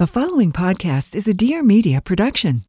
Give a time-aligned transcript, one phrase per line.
[0.00, 2.62] The following podcast is a Dear Media production.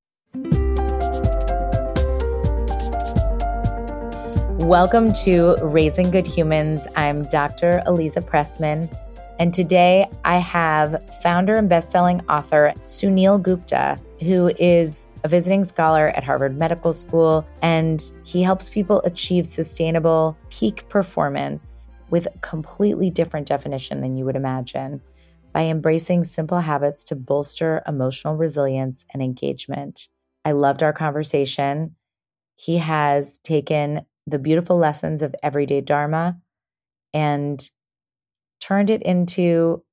[4.67, 6.87] Welcome to Raising Good Humans.
[6.97, 7.83] I'm Dr.
[7.87, 8.93] Aliza Pressman,
[9.39, 16.09] and today I have founder and best-selling author Suneel Gupta, who is a visiting scholar
[16.09, 23.09] at Harvard Medical School, and he helps people achieve sustainable peak performance with a completely
[23.09, 24.99] different definition than you would imagine
[25.53, 30.07] by embracing simple habits to bolster emotional resilience and engagement.
[30.45, 31.95] I loved our conversation.
[32.55, 36.37] He has taken the beautiful lessons of everyday Dharma
[37.13, 37.69] and
[38.59, 39.83] turned it into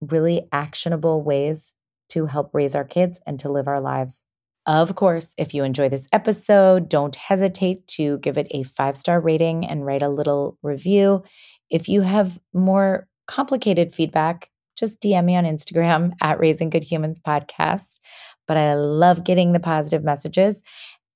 [0.00, 1.74] really actionable ways
[2.10, 4.24] to help raise our kids and to live our lives.
[4.66, 9.20] Of course, if you enjoy this episode, don't hesitate to give it a five star
[9.20, 11.24] rating and write a little review.
[11.68, 14.50] If you have more complicated feedback,
[14.82, 18.00] just DM me on Instagram at Raising Good Humans Podcast.
[18.48, 20.64] But I love getting the positive messages.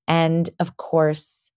[0.07, 1.51] And of course,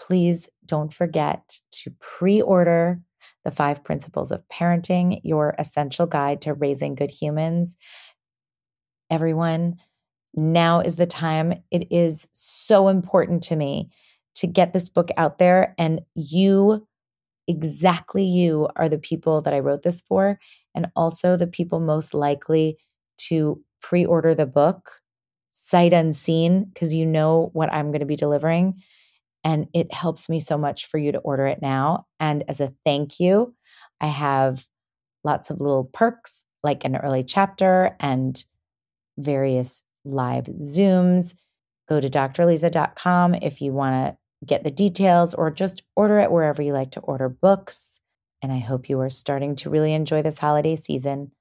[0.00, 3.00] please don't forget to pre order
[3.44, 7.76] the five principles of parenting, your essential guide to raising good humans.
[9.10, 9.78] Everyone,
[10.32, 11.54] now is the time.
[11.72, 13.90] It is so important to me
[14.36, 15.74] to get this book out there.
[15.76, 16.86] And you,
[17.48, 20.38] exactly you, are the people that I wrote this for,
[20.76, 22.76] and also the people most likely
[23.16, 25.00] to pre order the book
[25.66, 28.82] sight unseen because you know what I'm going to be delivering.
[29.42, 32.06] And it helps me so much for you to order it now.
[32.20, 33.54] And as a thank you,
[34.00, 34.66] I have
[35.24, 38.44] lots of little perks like an early chapter and
[39.18, 41.34] various live Zooms.
[41.88, 46.62] Go to draliza.com if you want to get the details or just order it wherever
[46.62, 48.00] you like to order books.
[48.46, 51.32] And I hope you are starting to really enjoy this holiday season.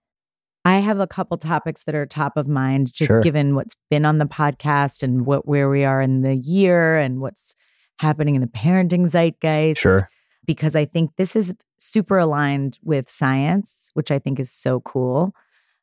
[0.66, 3.22] I have a couple topics that are top of mind, just Sure.
[3.22, 7.22] given what's been on the podcast and what where we are in the year and
[7.22, 7.54] what's
[8.00, 9.80] happening in the parenting zeitgeist.
[9.82, 10.10] Sure.
[10.48, 15.36] Because I think this is super aligned with science, which I think is so cool.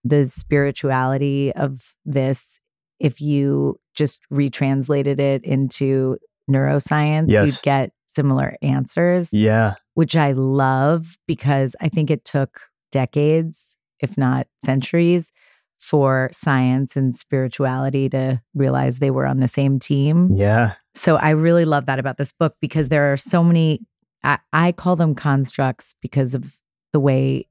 [0.03, 2.59] The spirituality of this,
[2.99, 6.17] if you just retranslated it into
[6.51, 7.47] neuroscience, Yes.
[7.47, 9.75] you'd get similar answers Yeah.
[9.95, 15.33] which I love because I think it took decades, if not centuries,
[15.79, 20.37] for science and spirituality to realize they were on the same team.
[20.37, 20.75] Yeah.
[20.95, 23.81] So I really love that about this book because there are so many,
[24.23, 26.57] I, I call them constructs because of
[26.93, 27.49] the way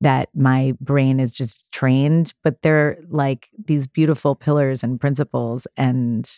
[0.00, 5.68] that my brain is just trained, but they're like these beautiful pillars and principles.
[5.76, 6.28] And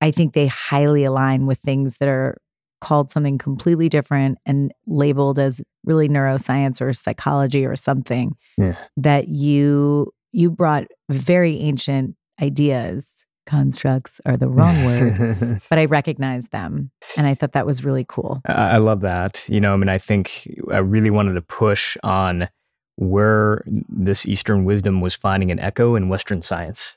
[0.00, 2.38] I think they highly align with things that are
[2.84, 8.76] called something completely different and labeled as really neuroscience or psychology or something Yeah.
[8.96, 16.50] that you you brought very ancient ideas constructs are the wrong word but i recognized
[16.50, 19.42] them and i thought that was really cool I I love that.
[19.54, 22.48] You know, I mean, I think I really wanted to push on
[22.96, 26.96] where this Eastern wisdom was finding an echo in Western science.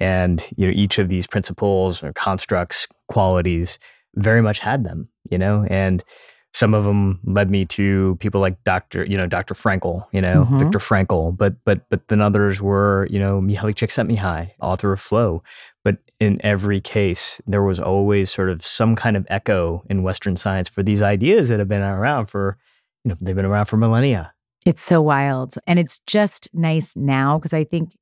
[0.00, 3.78] And, you know, each of these principles or constructs, qualities,
[4.16, 6.02] very much had them, you know, and
[6.54, 9.06] some of them led me to people like Dr.
[9.06, 9.54] You know, Dr.
[9.54, 10.58] Frankel, you know, Mhm.
[10.58, 15.42] Viktor Frankl, but but but then others were, you know, Mihaly Csikszentmihalyi, author of Flow.
[15.82, 20.36] But in every case, there was always sort of some kind of echo in Western
[20.36, 22.58] science for these ideas that have been around for,
[23.04, 24.32] you know, they've been around for millennia.
[24.66, 25.54] It's so wild.
[25.66, 27.96] And it's just nice now because I think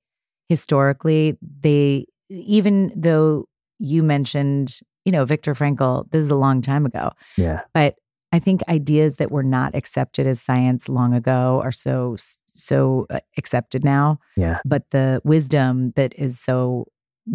[0.51, 3.47] historically, they, even though
[3.79, 7.63] you mentioned, you know, Viktor Frankl, this is a long time ago, Yeah.
[7.75, 7.97] but
[8.33, 12.17] I think ideas that were not accepted as science long ago are so,
[12.47, 14.21] so uh, accepted now.
[14.37, 14.59] Yeah.
[14.65, 16.87] But the wisdom that is so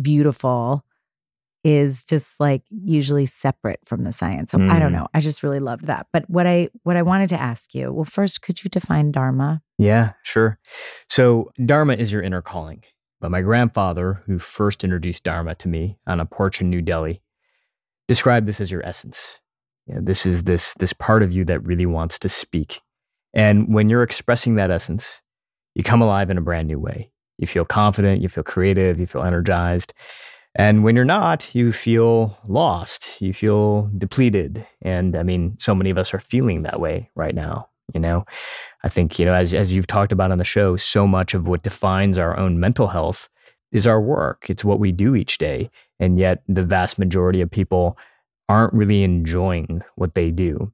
[0.01, 0.85] beautiful
[1.63, 4.51] is just like usually separate from the science.
[4.51, 4.97] So I don't Mm.
[4.97, 5.07] know.
[5.15, 6.05] I just really loved that.
[6.13, 9.63] But what I what I wanted to ask you, well, first, could you define dharma?
[9.77, 10.59] Yeah, sure.
[11.09, 12.83] So, Dharma is your inner calling.
[13.19, 17.21] But my grandfather, who first introduced Dharma to me on a porch in New Delhi,
[18.07, 19.39] described this as your essence.
[19.87, 22.81] You know, this is this this part of you that really wants to speak.
[23.33, 25.21] And when you're expressing that essence,
[25.75, 27.11] you come alive in a brand new way.
[27.37, 29.93] You feel confident, you feel creative, you feel energized.
[30.57, 34.65] And when you're not, you feel lost, you feel depleted.
[34.81, 38.25] And I mean, so many of us are feeling that way right now, you know.
[38.83, 41.47] I think, you know, as as you've talked about on the show, so much of
[41.47, 43.27] what defines our own mental health
[43.73, 44.49] is our work.
[44.49, 45.69] It's what we do each day.
[45.99, 47.97] And yet the vast majority of people
[48.49, 50.71] aren't really enjoying what they do.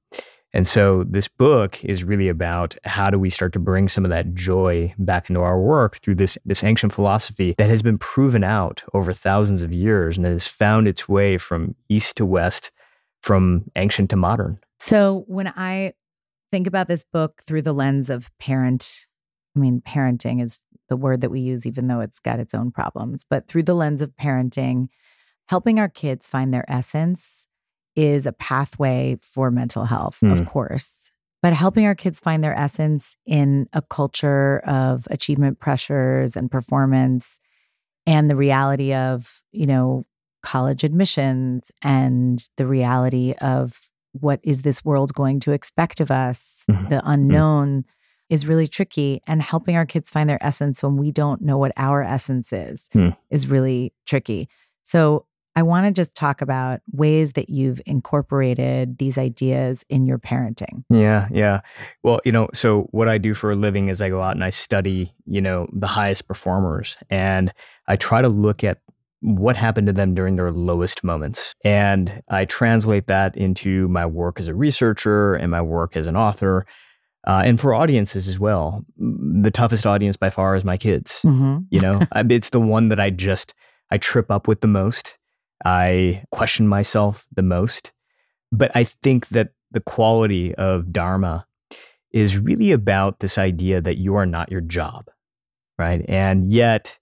[0.53, 4.09] And so this book is really about how do we start to bring some of
[4.09, 8.43] that joy back into our work through this, this ancient philosophy that has been proven
[8.43, 12.71] out over thousands of years and has found its way from east to west,
[13.21, 14.59] from ancient to modern.
[14.79, 15.93] So when I
[16.51, 19.05] think about this book through the lens of parent,
[19.55, 20.59] I mean, parenting is
[20.89, 23.73] the word that we use, even though it's got its own problems, but through the
[23.73, 24.89] lens of parenting,
[25.51, 27.45] helping our kids find their essence
[27.97, 30.31] is a pathway for mental health, mm.
[30.31, 30.45] of hmm.
[30.45, 31.11] course.
[31.41, 37.41] But helping our kids find their essence in a culture of achievement pressures and performance
[38.07, 40.05] and the reality of, you know,
[40.41, 46.63] college admissions and the reality of what is this world going to expect of us,
[46.71, 46.87] mm-hmm.
[46.87, 47.09] the mm-hmm.
[47.09, 47.85] unknown mm.
[48.29, 49.21] is really tricky.
[49.27, 52.87] And helping our kids find their essence when we don't know what our essence is
[52.95, 53.17] mm.
[53.29, 54.47] is really tricky.
[54.83, 55.25] So
[55.55, 60.83] I want to just talk about ways that you've incorporated these ideas in your parenting.
[60.89, 61.61] Yeah, yeah.
[62.03, 64.43] Well, you know, so what I do for a living is I go out and
[64.43, 67.51] I study, you know, the highest performers and
[67.87, 68.79] I try to look at
[69.19, 71.53] what happened to them during their lowest moments.
[71.63, 76.15] And I translate that into my work as a researcher and my work as an
[76.15, 76.65] author.
[77.27, 78.83] Uh, and for audiences as well.
[78.97, 81.21] The toughest audience by far is my kids.
[81.23, 81.59] Mm-hmm.
[81.69, 83.53] You know, it's the one that I just
[83.91, 85.17] I trip up with the most
[85.65, 87.91] I question myself the most.
[88.51, 91.45] But I think that the quality of Dharma
[92.11, 95.09] is really about this idea that you are not your job,
[95.79, 96.03] right?
[96.09, 96.97] And yet,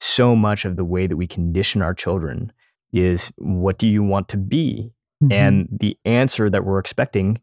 [0.00, 2.52] so much of the way that we condition our children
[2.92, 4.92] is what do you want to be?
[5.22, 5.32] Mm-hmm.
[5.32, 7.40] And the answer that we're expecting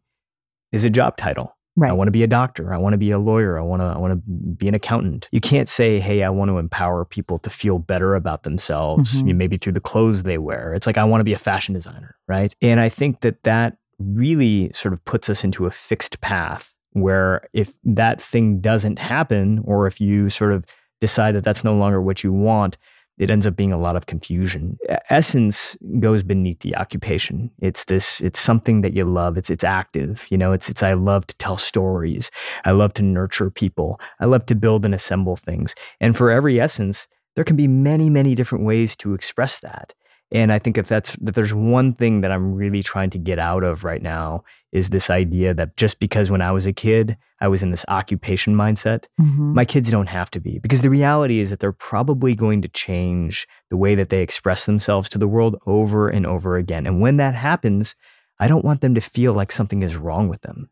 [0.72, 1.55] is a job title.
[1.76, 1.90] Right.
[1.90, 2.72] I want to be a doctor.
[2.72, 3.58] I want to be a lawyer.
[3.58, 4.22] I want to I want to
[4.54, 5.28] be an accountant.
[5.30, 9.36] You can't say, "Hey, I want to empower people to feel better about themselves." Mm-hmm.
[9.36, 10.72] maybe through the clothes they wear.
[10.74, 12.54] It's like I want to be a fashion designer, right?
[12.62, 17.46] And I think that that really sort of puts us into a fixed path where
[17.52, 20.64] if that thing doesn't happen or if you sort of
[21.00, 22.78] decide that that's no longer what you want,
[23.18, 24.78] it ends up being a lot of confusion.
[25.08, 27.50] Essence goes beneath the occupation.
[27.60, 29.38] It's this, it's something that you love.
[29.38, 30.26] It's, it's active.
[30.30, 32.30] You know, it's, it's, I love to tell stories.
[32.64, 34.00] I love to nurture people.
[34.20, 35.74] I love to build and assemble things.
[36.00, 39.94] And for every essence, there can be many, many different ways to express that.
[40.32, 43.38] And I think if that's if there's one thing that I'm really trying to get
[43.38, 44.42] out of right now
[44.72, 47.84] is this idea that just because when I was a kid I was in this
[47.88, 49.54] occupation mindset, mm-hmm.
[49.54, 52.68] my kids don't have to be because the reality is that they're probably going to
[52.68, 56.86] change the way that they express themselves to the world over and over again.
[56.86, 57.94] And when that happens,
[58.40, 60.70] I don't want them to feel like something is wrong with them.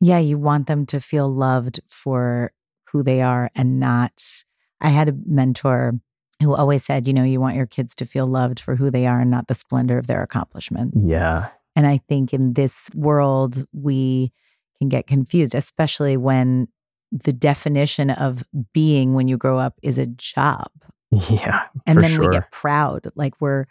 [0.00, 2.52] Yeah, you want them to feel loved for
[2.90, 4.44] who they are and not
[4.80, 5.94] I had a mentor
[6.40, 9.06] who always said, you know, you want your kids to feel loved for who they
[9.06, 11.02] are and not the splendor of their accomplishments.
[11.06, 11.48] Yeah.
[11.76, 14.32] And I think in this world, we
[14.78, 16.68] can get confused, especially when
[17.12, 20.70] the definition of being when you grow up is a job.
[21.10, 21.64] Yeah.
[21.86, 22.28] And then sure.
[22.28, 23.10] we get proud.
[23.16, 23.66] Like we're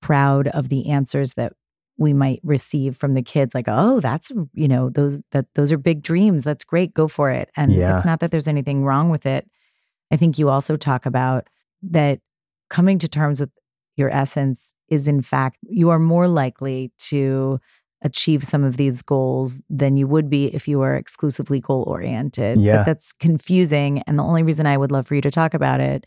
[0.00, 1.54] proud of the answers that
[1.96, 5.78] we might receive from the kids like oh that's you know those that those are
[5.78, 7.94] big dreams that's great go for it and yeah.
[7.94, 9.50] it's not that there's anything wrong with it
[10.12, 11.48] i think you also talk about
[11.82, 12.20] that
[12.70, 13.50] coming to terms with
[13.96, 17.58] your essence is, in fact, you are more likely to
[18.02, 22.60] achieve some of these goals than you would be if you were exclusively goal oriented.
[22.60, 22.78] Yeah.
[22.78, 24.02] But that's confusing.
[24.06, 26.06] And the only reason I would love for you to talk about it,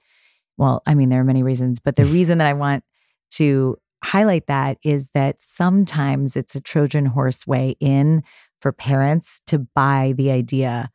[0.57, 2.83] well, I mean, there are many reasons, but the reason that I want
[3.31, 8.23] to highlight that is that sometimes it's a Trojan horse way in
[8.61, 10.89] for parents to buy the idea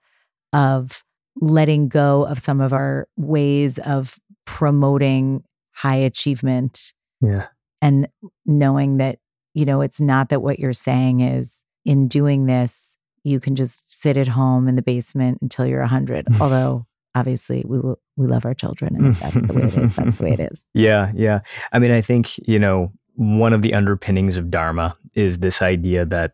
[0.53, 1.03] of
[1.41, 6.95] letting go of some of our ways of promoting high achievement.
[7.21, 7.49] Yeah.
[7.83, 8.09] And
[8.47, 9.19] knowing that,
[9.55, 13.85] you know, it's not that what you're saying is in doing this, you can just
[13.89, 16.29] sit at home in the basement until you're 100.
[16.41, 18.97] Although, obviously, we will, we love our children.
[18.97, 20.65] And that's the way it is, that's the way it is.
[20.75, 21.13] Yeah.
[21.15, 21.41] Yeah.
[21.73, 26.05] I mean, I think, you know, one of the underpinnings of Dharma is this idea
[26.05, 26.33] that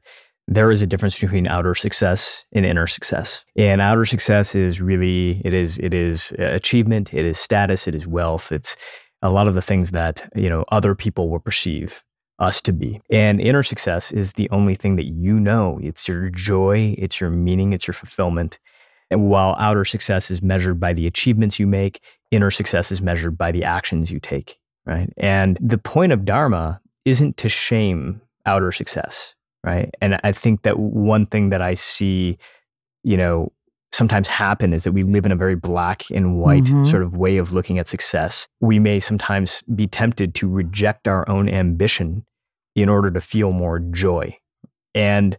[0.49, 3.45] there is a difference between outer success and inner success.
[3.57, 7.95] And outer success is really it is it is uh, achievement, it is status, it
[7.95, 8.77] is wealth, it's
[9.23, 12.03] a lot of the things that, you know, other people will perceive
[12.39, 13.01] us to be.
[13.09, 15.79] And inner success is the only thing that you know.
[15.81, 18.59] It's your joy, it's your meaning, it's your fulfillment.
[19.11, 23.39] And while outer success is measured by the achievements you make, inner success is measured
[23.39, 25.13] by the actions you take, right?
[25.19, 29.95] And the point of dharma isn't to shame outer success right?
[30.01, 32.39] And I think that one thing that I see,
[33.03, 33.53] you know,
[33.93, 36.85] sometimes happen is that we live in a very black and white mm-hmm.
[36.85, 38.49] sort of way of looking at success.
[38.61, 42.25] We may sometimes be tempted to reject our own ambition
[42.75, 44.37] in order to feel more joy.
[44.95, 45.37] And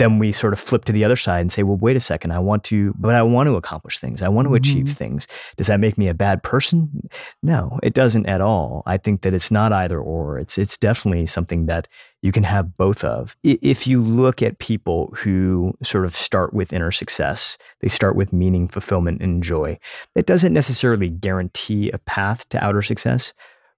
[0.00, 2.30] then we sort of flip to the other side and say, well, wait a second,
[2.30, 4.22] I want to, but I want to accomplish things.
[4.22, 4.56] I want to mm-hmm.
[4.56, 5.28] achieve things.
[5.58, 7.10] Does that make me a bad person?
[7.42, 8.82] No, it doesn't at all.
[8.86, 10.38] I think that it's not either or.
[10.38, 11.86] It's it's definitely something that
[12.22, 13.36] you can have both of.
[13.44, 18.32] If you look at people who sort of start with inner success, they start with
[18.32, 19.78] meaning, fulfillment, and joy.
[20.14, 23.34] It doesn't necessarily guarantee a path to outer success,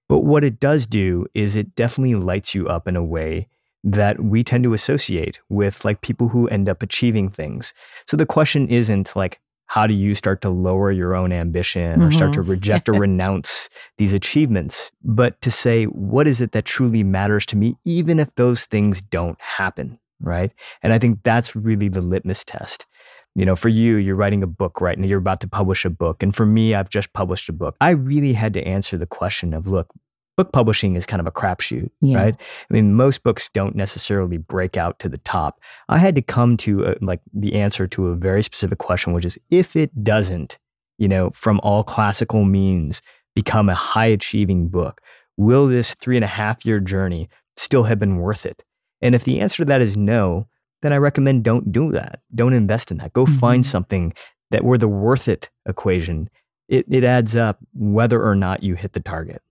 [0.07, 3.49] but what it does do is it definitely lights you up in a way
[3.83, 7.73] that we tend to associate with like people who end up achieving things.
[8.07, 12.05] So the question isn't like, how do you start to lower your own ambition or
[12.05, 12.11] mm-hmm.
[12.11, 12.51] start to mm-hmm.
[12.51, 17.57] reject or renounce these achievements, but to say, what is it that truly matters to
[17.57, 19.99] me, even if those things don't happen?
[20.21, 20.53] Right.
[20.81, 22.85] And I think that's really the litmus test.
[23.35, 25.89] You know, for you, you're writing a book right now, you're about to publish a
[25.89, 26.21] book.
[26.21, 27.75] And for me, I've just published a book.
[27.81, 29.87] I really had to answer the question of look,
[30.35, 32.17] book publishing is kind of a crapshoot, yeah.
[32.17, 32.35] right?
[32.37, 35.59] I mean, most books don't necessarily break out to the top.
[35.89, 39.25] I had to come to a, like the answer to a very specific question, which
[39.25, 40.57] is if it doesn't,
[40.97, 43.01] you know, from all classical means
[43.35, 45.01] become a high achieving book,
[45.37, 48.63] will this three and a half year journey still have been worth it?
[49.01, 50.47] And if the answer to that is no,
[50.81, 52.21] then I recommend don't do that.
[52.33, 53.13] Don't invest in that.
[53.13, 53.39] Go mm-hmm.
[53.39, 54.13] find something
[54.51, 56.29] that where the worth it equation
[56.69, 59.41] it, it adds up whether or not you hit the target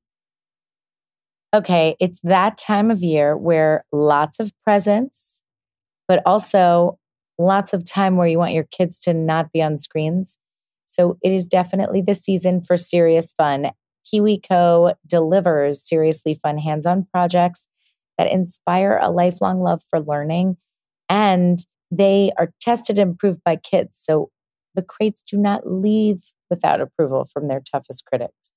[1.55, 5.43] okay, it's that time of year where lots of presents,
[6.09, 6.99] but also
[7.39, 10.39] lots of time where you want your kids to not be on screens.
[10.87, 13.71] So it is definitely the season for serious fun.
[14.13, 17.69] KiwiCo delivers seriously fun hands on projects
[18.19, 20.57] that inspire a lifelong love for learning.
[21.09, 21.59] And
[21.91, 23.99] they are tested and approved by kids.
[24.01, 24.31] So
[24.75, 28.52] the crates do not leave without approval from their toughest critics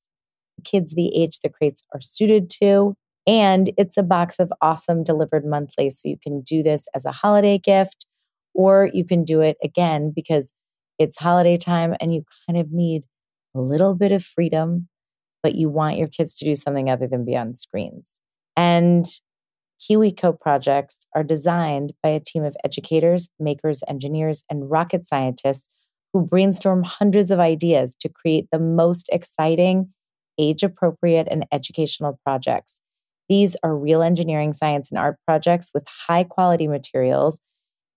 [0.64, 2.96] kids the age the crates are suited to.
[3.28, 5.90] And it's a box of awesome delivered monthly.
[5.90, 8.06] So you can do this as a holiday gift,
[8.54, 10.54] or you can do it again because
[11.00, 13.06] it's holiday time and you kind of need
[13.56, 14.88] a little bit of freedom,
[15.42, 18.22] but you want your kids to do something other than be on screens.
[18.56, 19.06] And
[19.82, 25.70] KiwiCo projects are designed by a team of educators, makers, engineers, and rocket scientists
[26.14, 29.94] who brainstorm hundreds of ideas to create the most exciting
[30.38, 32.82] age appropriate, and educational projects.
[33.28, 37.40] These are real engineering, science, and art projects with high quality materials,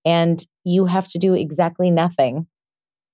[0.05, 2.47] and you have to do exactly nothing.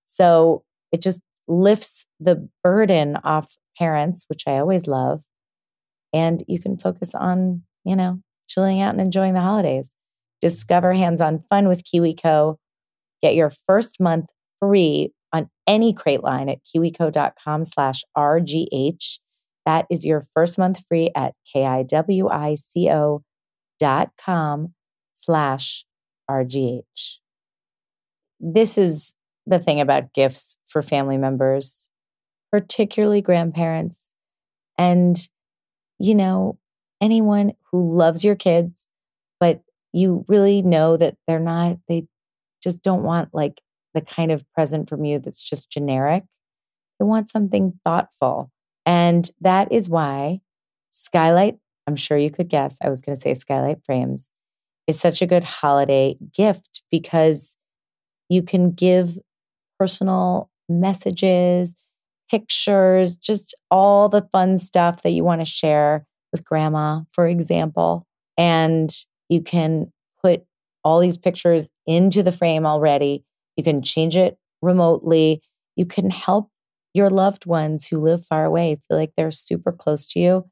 [0.05, 0.63] So
[0.93, 5.23] it just lifts the burden off parents, which I always love.
[6.13, 9.91] And you can focus on, you know, chilling out and enjoying the holidays.
[10.41, 12.57] Discover hands on fun with KiwiCo.
[13.23, 14.27] Get your first month
[14.61, 19.19] free on any crate line at kiwico.com slash RGH.
[19.67, 23.23] That is your first month free at K-I-W-I-C-O
[23.81, 24.75] dot com
[25.13, 25.85] slash
[26.31, 27.17] RGH.
[28.39, 29.15] This is
[29.47, 31.91] the thing about gifts for family members,
[32.53, 34.15] particularly grandparents,
[34.79, 35.17] and,
[35.99, 36.59] you know,
[37.01, 38.89] anyone who loves your kids,
[39.41, 39.63] but
[39.93, 42.07] you really know that they're not, they
[42.63, 43.61] just don't want like
[43.95, 46.25] the kind of present from you that's just generic.
[46.99, 48.51] They want something thoughtful.
[48.85, 50.41] And that is why
[50.91, 54.33] Skylight, I'm sure you could guess, I was going to say Skylight Frames,
[54.87, 57.57] is such a good holiday gift because
[58.29, 59.19] you can give
[59.79, 61.77] personal messages,
[62.31, 68.07] pictures, just all the fun stuff that you want to share with grandma, for example.
[68.37, 68.91] And
[69.29, 70.45] you can put
[70.83, 73.25] all these pictures into the frame already
[73.57, 75.43] you can change it remotely.
[75.77, 76.49] You can help
[76.95, 80.45] your loved ones who live far away feel like they're super close to you.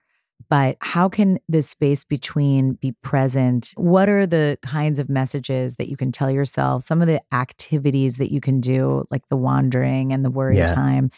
[0.48, 3.72] but how can this space between be present?
[3.76, 6.84] What are the kinds of messages that you can tell yourself?
[6.84, 10.66] Some of the activities that you can do, like the wandering and the worry yeah.
[10.66, 11.10] time,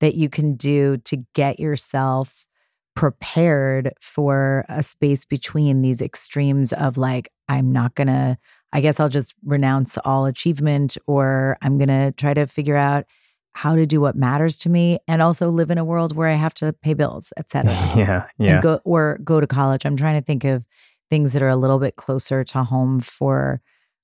[0.00, 2.46] that you can do to get yourself
[2.94, 8.38] prepared for a space between these extremes of like, I'm not going to,
[8.72, 13.06] I guess I'll just renounce all achievement, or I'm going to try to figure out
[13.52, 16.34] how to do what matters to me and also live in a world where I
[16.34, 17.72] have to pay bills, etc.
[17.96, 18.26] Yeah.
[18.38, 18.60] Yeah.
[18.60, 19.84] Go or go to college.
[19.84, 20.64] I'm trying to think of
[21.10, 23.60] things that are a little bit closer to home for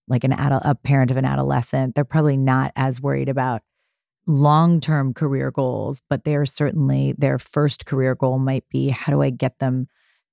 [0.08, 1.94] like an adult a parent of an adolescent.
[1.94, 3.62] They're probably not as worried about
[4.26, 9.30] long-term career goals, but they're certainly their first career goal might be how do I
[9.30, 9.88] get them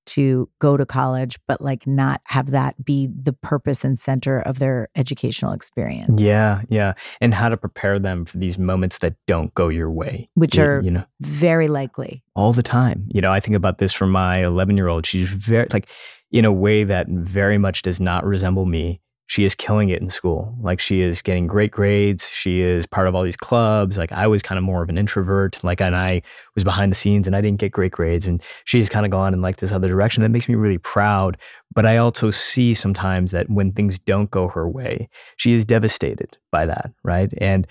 [0.07, 4.59] to go to college, but like not have that be the purpose and center of
[4.59, 6.21] their educational experience.
[6.21, 6.93] Yeah, yeah.
[7.19, 10.63] And how to prepare them for these moments that don't go your way, which you,
[10.63, 13.05] are, you know, very likely all the time.
[13.07, 15.05] You know, I think about this for my 11 year old.
[15.05, 15.89] She's very, like,
[16.31, 19.01] in a way that very much does not resemble me
[19.31, 20.53] she is killing it in school.
[20.59, 22.27] Like she is getting great grades.
[22.27, 23.97] She is part of all these clubs.
[23.97, 25.63] Like I was kind of more of an introvert.
[25.63, 26.21] Like and I
[26.53, 28.27] was behind the scenes and I didn't get great grades.
[28.27, 30.21] And she has kind of gone in like this other direction.
[30.21, 31.37] That makes me really proud.
[31.73, 35.07] But I also see sometimes that when things don't go her way,
[35.37, 36.91] she is devastated by that.
[37.03, 37.33] Right.
[37.37, 37.67] And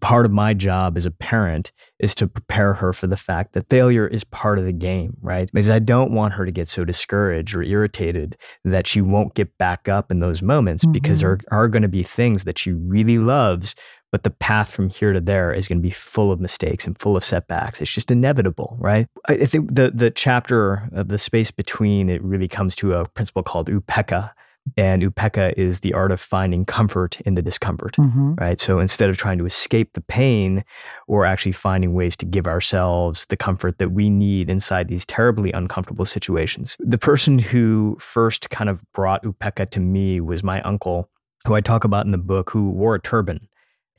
[0.00, 3.68] part of my job as a parent is to prepare her for the fact that
[3.68, 5.50] failure is part of the game, right?
[5.52, 9.56] Because I don't want her to get so discouraged or irritated that she won't get
[9.58, 10.92] back up in those moments mm-hmm.
[10.92, 13.74] because there are going to be things that she really loves,
[14.10, 16.98] but the path from here to there is going to be full of mistakes and
[16.98, 17.82] full of setbacks.
[17.82, 19.06] It's just inevitable, right?
[19.28, 23.42] I think the the chapter of the space between it really comes to a principle
[23.42, 24.30] called upekkha,
[24.76, 28.34] and upekkha is the art of finding comfort in the discomfort, mm-hmm.
[28.36, 28.60] right?
[28.60, 30.64] So instead of trying to escape the pain,
[31.06, 35.52] we're actually finding ways to give ourselves the comfort that we need inside these terribly
[35.52, 36.76] uncomfortable situations.
[36.80, 41.10] The person who first kind of brought upekkha to me was my uncle,
[41.46, 43.48] who I talk about in the book, who wore a turban.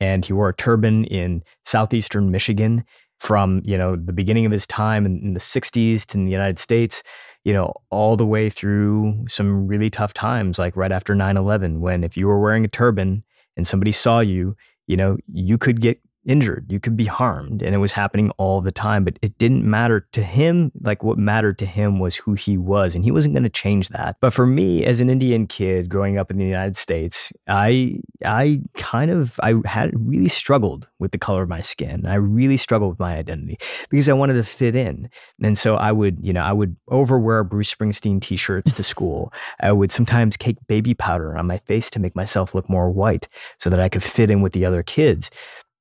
[0.01, 2.83] And he wore a turban in southeastern Michigan
[3.19, 6.31] from, you know, the beginning of his time in, in the 60s to in the
[6.31, 7.01] United States
[7.45, 11.79] you know, all the way through some really tough times, like right after 9 11,
[11.79, 13.23] when if you were wearing a turban
[13.55, 17.61] and somebody saw you, you know, you could get injured, you could be harmed.
[17.61, 19.03] And it was happening all the time.
[19.03, 20.71] But it didn't matter to him.
[20.81, 22.95] Like what mattered to him was who he was.
[22.95, 24.17] And he wasn't going to change that.
[24.21, 28.61] But for me, as an Indian kid growing up in the United States, I I
[28.77, 32.05] kind of I had really struggled with the color of my skin.
[32.05, 33.57] I really struggled with my identity
[33.89, 35.09] because I wanted to fit in.
[35.41, 39.33] And so I would, you know, I would overwear Bruce Springsteen t-shirts to school.
[39.59, 43.27] I would sometimes cake baby powder on my face to make myself look more white
[43.59, 45.29] so that I could fit in with the other kids.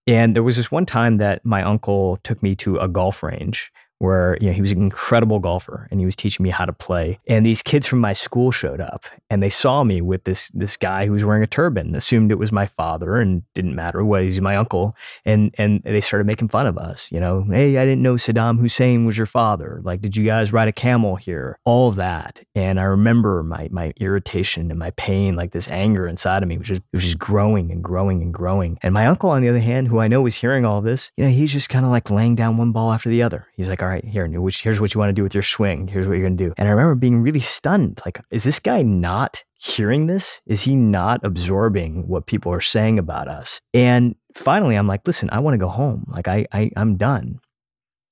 [0.07, 3.73] And there was this one time that my uncle took me to a golf range
[4.05, 6.73] where you know he was an incredible golfer and he was teaching me how to
[6.73, 7.19] play.
[7.27, 10.77] And these kids from my school showed up and they saw me with this this
[10.77, 14.23] guy who was wearing a turban assumed it was my father and didn't matter what
[14.23, 14.95] he's my uncle.
[15.25, 18.59] And and they started making fun of us you know hey I didn't know Saddam
[18.61, 19.81] Hussein was your father.
[19.83, 21.59] Like did you guys ride a camel here?
[21.65, 22.43] All of that.
[22.55, 26.59] And I remember my my irritation and my pain like this anger inside of me
[26.59, 28.79] which is which is growing and growing and growing.
[28.83, 31.25] And my uncle on the other hand who I know was hearing all this you
[31.25, 33.47] know he's just kind of like laying down one ball after the other.
[33.57, 35.89] He's like all right, here, which here's what you want to do with your swing.
[35.89, 36.55] Here's what you're gonna do.
[36.57, 38.01] And I remember being really stunned.
[38.05, 40.41] Like, is this guy not hearing this?
[40.47, 43.61] Is he not absorbing what people are saying about us?
[43.73, 46.07] And finally, I'm like, listen, I want to go home.
[46.09, 47.41] Like, I, I I'm done.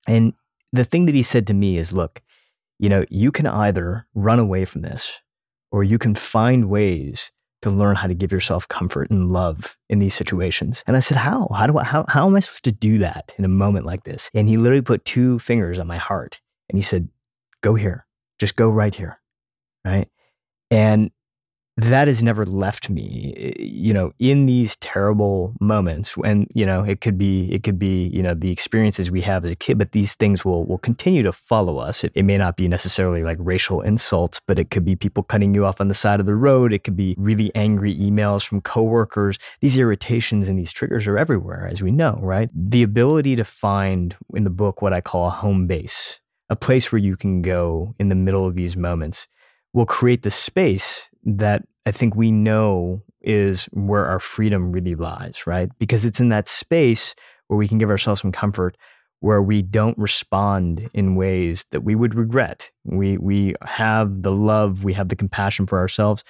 [0.06, 0.34] And
[0.72, 2.22] the thing that he said to me is, look,
[2.78, 5.20] you know, you can either run away from this
[5.70, 9.98] or you can find ways to learn how to give yourself comfort and love in
[9.98, 10.82] these situations.
[10.86, 11.48] And I said, How?
[11.54, 14.04] How do I how, how am I supposed to do that in a moment like
[14.04, 14.30] this?
[14.34, 17.08] And he literally put two fingers on my heart and he said,
[17.62, 18.06] Go here.
[18.38, 19.20] Just go right here.
[19.84, 20.08] Right.
[20.70, 21.10] And
[21.76, 26.82] that has never left me eh, you know in these terrible moments when you know
[26.82, 29.78] it could be it could be you know the experiences we have as a kid
[29.78, 32.04] but these things will will continue to follow us.
[32.04, 35.54] It, it may not be necessarily like racial insults but it could be people cutting
[35.54, 36.72] you off on the side of the road.
[36.72, 39.38] It could be really angry emails from coworkers.
[39.60, 42.50] These irritations and these triggers are everywhere as we know right?
[42.54, 46.92] The ability to find in the book what i call a home base a place
[46.92, 49.28] where you can go in the middle of these moments
[49.72, 55.46] will create the space that I think we know is where our freedom really lies,
[55.46, 55.68] right?
[55.78, 57.14] Because it's in that space
[57.48, 58.76] where we can give ourselves some comfort
[59.20, 62.70] where we don't respond in ways that we would regret.
[62.84, 66.24] We we have the love, we have the compassion for ourselves.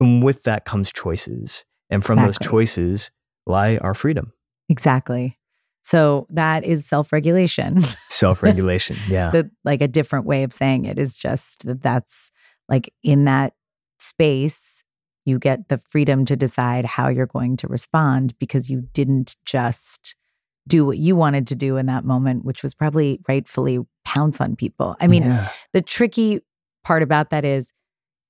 [0.00, 1.64] And with that comes choices.
[1.90, 2.26] And from exactly.
[2.26, 3.10] those choices
[3.46, 4.32] lie our freedom.
[4.70, 5.38] Exactly.
[5.82, 7.82] So that is self regulation.
[8.08, 8.96] Self regulation.
[9.06, 9.30] Yeah.
[9.30, 12.32] the, like a different way of saying it is just that that's
[12.70, 13.52] like in that
[13.98, 14.84] space,
[15.24, 20.16] you get the freedom to decide how you're going to respond because you didn't just
[20.66, 24.56] do what you wanted to do in that moment, which was probably rightfully pounce on
[24.56, 24.96] people.
[25.00, 25.48] I mean, yeah.
[25.72, 26.40] the tricky
[26.84, 27.72] part about that is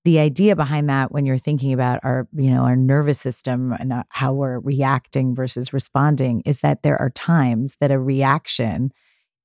[0.05, 3.92] the idea behind that when you're thinking about our you know our nervous system and
[3.92, 8.92] uh, how we're reacting versus responding is that there are times that a reaction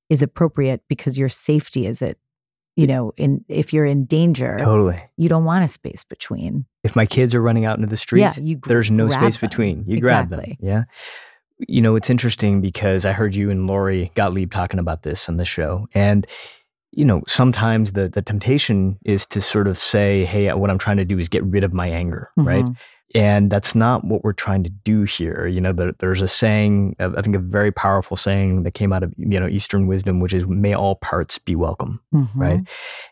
[0.08, 2.18] is appropriate because your safety is it
[2.76, 6.96] you know in if you're in danger totally you don't want a space between if
[6.96, 9.48] my kids are running out into the street yeah, you there's no space them.
[9.48, 10.36] between you exactly.
[10.36, 10.84] grab them yeah
[11.68, 15.36] you know it's interesting because i heard you and lori gottlieb talking about this on
[15.36, 16.26] the show and
[16.92, 20.96] you know, sometimes the the temptation is to sort of say, "Hey, what I'm trying
[20.96, 22.48] to do is get rid of my anger," mm-hmm.
[22.48, 22.64] right?
[23.14, 25.46] And that's not what we're trying to do here.
[25.46, 29.02] You know, there, there's a saying, I think a very powerful saying that came out
[29.02, 32.40] of you know Eastern wisdom, which is "May all parts be welcome," mm-hmm.
[32.40, 32.60] right?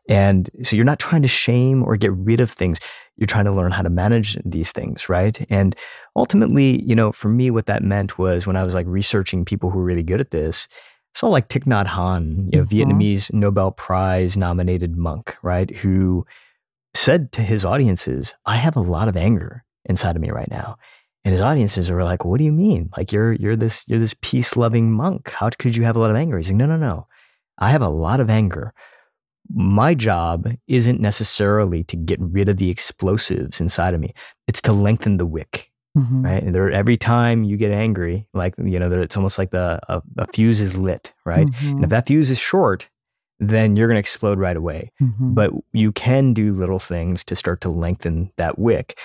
[0.09, 2.79] And so you're not trying to shame or get rid of things.
[3.17, 5.45] You're trying to learn how to manage these things, right?
[5.51, 5.75] And
[6.15, 9.71] ultimately, you know, for me, what that meant was when I was like researching people
[9.71, 10.69] who were really good at this
[11.15, 12.93] so like Thich Nhat Hanh, you know, mm-hmm.
[12.93, 16.25] Vietnamese Nobel Prize nominated monk, right, who
[16.95, 20.77] said to his audiences, "I have a lot of anger inside of me right now."
[21.25, 22.91] And his audiences were like, "What do you mean?
[22.97, 25.31] Like you're you're this you're this peace loving monk.
[25.31, 27.07] How could you have a lot of anger?" He's like, "No, no, no.
[27.59, 28.73] I have a lot of anger.
[29.53, 34.15] My job isn't necessarily to get rid of the explosives inside of me.
[34.47, 35.73] It's to lengthen the wick.
[35.97, 36.25] Mm-hmm.
[36.25, 36.43] Right.
[36.43, 40.03] And there, every time you get angry, like, you know, it's almost like the a,
[40.19, 41.47] a fuse is lit, right?
[41.47, 41.67] Mm-hmm.
[41.67, 41.89] And if mm-hmm.
[41.91, 42.89] that fuse is short,
[43.41, 44.91] then you're going to explode right away.
[45.01, 45.35] Mm-hmm.
[45.35, 48.99] But you can do little things to start to lengthen that wick.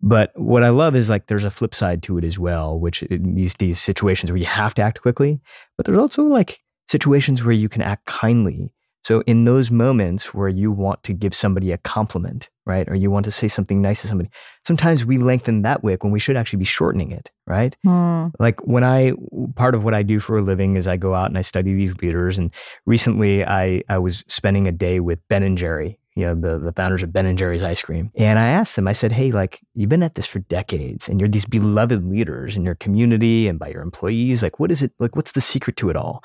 [0.00, 3.04] But what I love is like there's a flip side to it as well, which
[3.10, 5.40] these these situations where you have to act quickly,
[5.76, 8.70] but there's also like situations where you can act kindly
[9.02, 13.10] so, in those moments where you want to give somebody a compliment, right, or you
[13.10, 14.30] want to say something nice to somebody,
[14.64, 17.76] sometimes we lengthen that wick when we should actually be shortening it, right?
[17.84, 18.32] Mm.
[18.38, 19.12] Like when I,
[19.56, 21.74] part of what I do for a living is I go out and I study
[21.74, 22.38] these leaders.
[22.38, 22.54] And
[22.86, 26.72] recently I, I was spending a day with Ben and Jerry, you know, the, the
[26.72, 28.10] founders of Ben and Jerry's ice cream.
[28.14, 31.20] And I asked them, I said, hey, like, you've been at this for decades and
[31.20, 34.42] you're these beloved leaders in your community and by your employees.
[34.42, 34.92] Like, what is it?
[34.98, 36.22] Like, what's the secret to it all?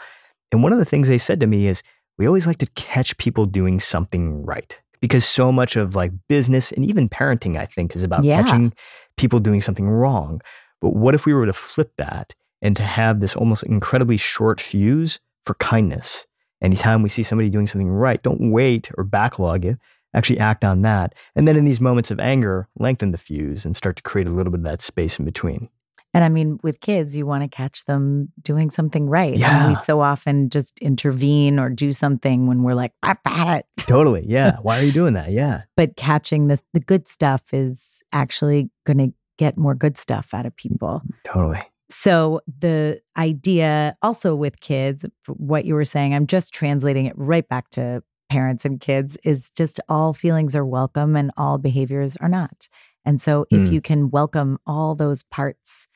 [0.51, 1.83] And one of the things they said to me is,
[2.17, 6.71] we always like to catch people doing something right because so much of like business
[6.71, 8.41] and even parenting, I think, is about yeah.
[8.41, 8.73] catching
[9.17, 10.41] people doing something wrong.
[10.81, 14.59] But what if we were to flip that and to have this almost incredibly short
[14.59, 16.25] fuse for kindness?
[16.59, 19.77] Anytime we see somebody doing something right, don't wait or backlog it.
[20.15, 21.13] Actually, act on that.
[21.35, 24.31] And then in these moments of anger, lengthen the fuse and start to create a
[24.31, 25.69] little bit of that space in between.
[26.15, 29.35] And I mean, with kids, you want to catch them doing something right.
[29.35, 29.65] Yeah.
[29.65, 33.65] And we so often just intervene or do something when we're like, I've had it.
[33.77, 34.23] Totally.
[34.25, 34.55] Yeah.
[34.61, 35.31] Why are you doing that?
[35.31, 35.63] Yeah.
[35.75, 40.45] but catching this, the good stuff is actually going to get more good stuff out
[40.45, 41.01] of people.
[41.25, 41.59] Totally.
[41.89, 47.45] So the idea also with kids, what you were saying, I'm just translating it right
[47.45, 52.29] back to parents and kids is just all feelings are welcome and all behaviors are
[52.29, 52.69] not.
[53.03, 53.71] And so if mm.
[53.73, 55.89] you can welcome all those parts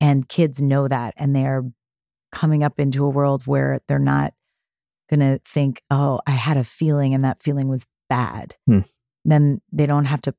[0.00, 1.64] and kids know that and they're
[2.32, 4.34] coming up into a world where they're not
[5.10, 8.56] going to think, oh, I had a feeling and that feeling was bad.
[8.66, 8.80] Hmm.
[9.24, 10.34] Then they don't have to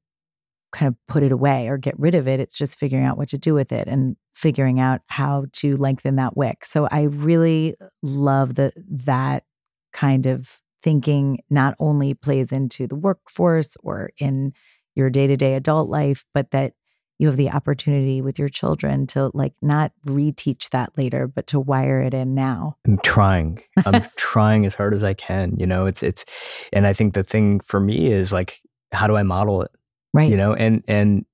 [0.71, 2.39] kind of put it away or get rid of it.
[2.39, 6.15] It's just figuring out what to do with it and figuring out how to lengthen
[6.15, 6.65] that wick.
[6.65, 8.73] So I really love that
[9.05, 9.43] that
[9.91, 14.53] kind of thinking not only plays into the workforce or in
[14.95, 16.73] your day-to-day adult life, but that
[17.21, 21.59] you have the opportunity with your children to like not reteach that later, but to
[21.59, 22.77] wire it in now.
[22.83, 23.61] I'm trying.
[23.85, 25.55] I'm trying as hard as I can.
[25.55, 26.25] You know, it's it's
[26.73, 28.59] and I think the thing for me is like,
[28.91, 29.69] how do I model it?
[30.15, 30.31] Right.
[30.31, 31.25] You know, and and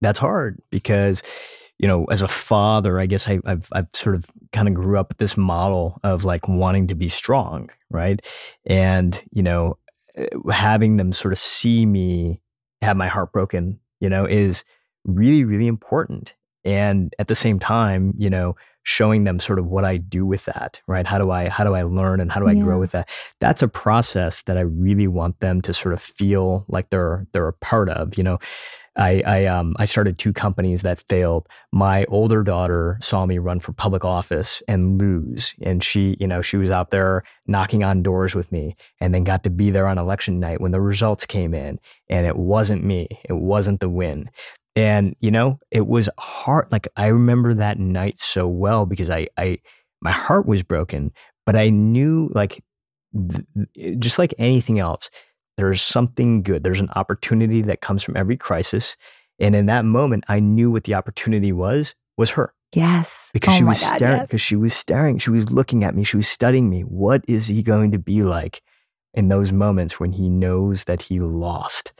[0.00, 1.22] that's hard because
[1.78, 4.98] you know, as a father, I guess I, have I've sort of kind of grew
[4.98, 8.20] up with this model of like wanting to be strong, right?
[8.64, 9.78] And you know,
[10.16, 12.40] eh, having them sort of see me
[12.82, 14.64] have my heart broken, you know, is
[15.06, 16.34] really, really important.
[16.64, 20.44] And at the same time, you know, showing them sort of what I do with
[20.44, 21.06] that, right?
[21.06, 22.62] How do I how do I learn and how do I yeah.
[22.62, 23.08] grow with that?
[23.40, 27.48] That's a process that I really want them to sort of feel like they're they're
[27.48, 28.16] a part of.
[28.16, 28.38] You know,
[28.96, 31.48] I I um I started two companies that failed.
[31.72, 36.40] My older daughter saw me run for public office and lose, and she you know
[36.40, 39.88] she was out there knocking on doors with me, and then got to be there
[39.88, 43.88] on election night when the results came in, and it wasn't me, it wasn't the
[43.88, 44.30] win.
[44.76, 46.70] And, you know, it was hard.
[46.70, 49.58] Like I remember that night so well because I, I,
[50.02, 51.12] my heart was broken,
[51.46, 52.62] but I knew like
[53.14, 55.10] th- just like anything else,
[55.56, 56.62] there's something good.
[56.62, 58.96] There's an opportunity that comes from every crisis.
[59.38, 62.52] And in that moment, I knew what the opportunity was, was her.
[62.74, 63.30] Yes.
[63.32, 64.26] Because oh she was God, staring, yes.
[64.26, 66.82] because she was staring, she was looking at me, she was studying me.
[66.82, 68.60] What is he going to be like
[69.14, 71.92] in those moments when he knows that he lost?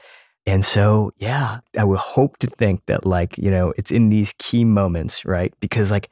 [0.47, 4.33] And so, yeah, I would hope to think that, like, you know, it's in these
[4.39, 5.53] key moments, right?
[5.59, 6.09] Because, like,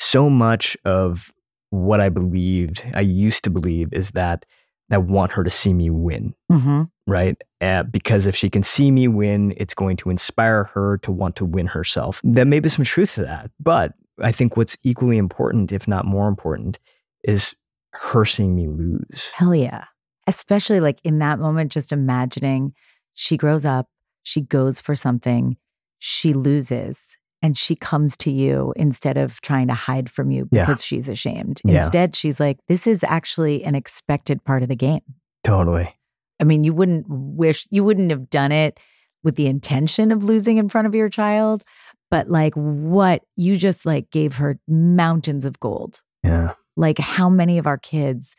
[0.00, 1.30] so much of
[1.70, 4.44] what I believed, I used to believe, is that
[4.90, 6.82] I want her to see me win, mm-hmm.
[7.06, 7.40] right?
[7.60, 11.36] Uh, because if she can see me win, it's going to inspire her to want
[11.36, 12.20] to win herself.
[12.24, 13.52] There may be some truth to that.
[13.60, 16.80] But I think what's equally important, if not more important,
[17.22, 17.54] is
[17.92, 19.30] her seeing me lose.
[19.34, 19.84] Hell yeah.
[20.26, 22.74] Especially like in that moment, just imagining
[23.14, 23.88] she grows up,
[24.22, 25.56] she goes for something,
[25.98, 30.62] she loses, and she comes to you instead of trying to hide from you Yeah.
[30.64, 31.60] because she's ashamed.
[31.64, 31.76] Yeah.
[31.76, 35.02] Instead, she's like, this is actually an expected part of the game.
[35.44, 35.92] Totally.
[36.40, 38.78] I mean, you wouldn't wish, you wouldn't have done it
[39.24, 41.62] with the intention of losing in front of your child,
[42.10, 46.02] but like what you just like gave her mountains of gold.
[46.24, 46.54] Yeah.
[46.76, 48.34] Like, how many of our kids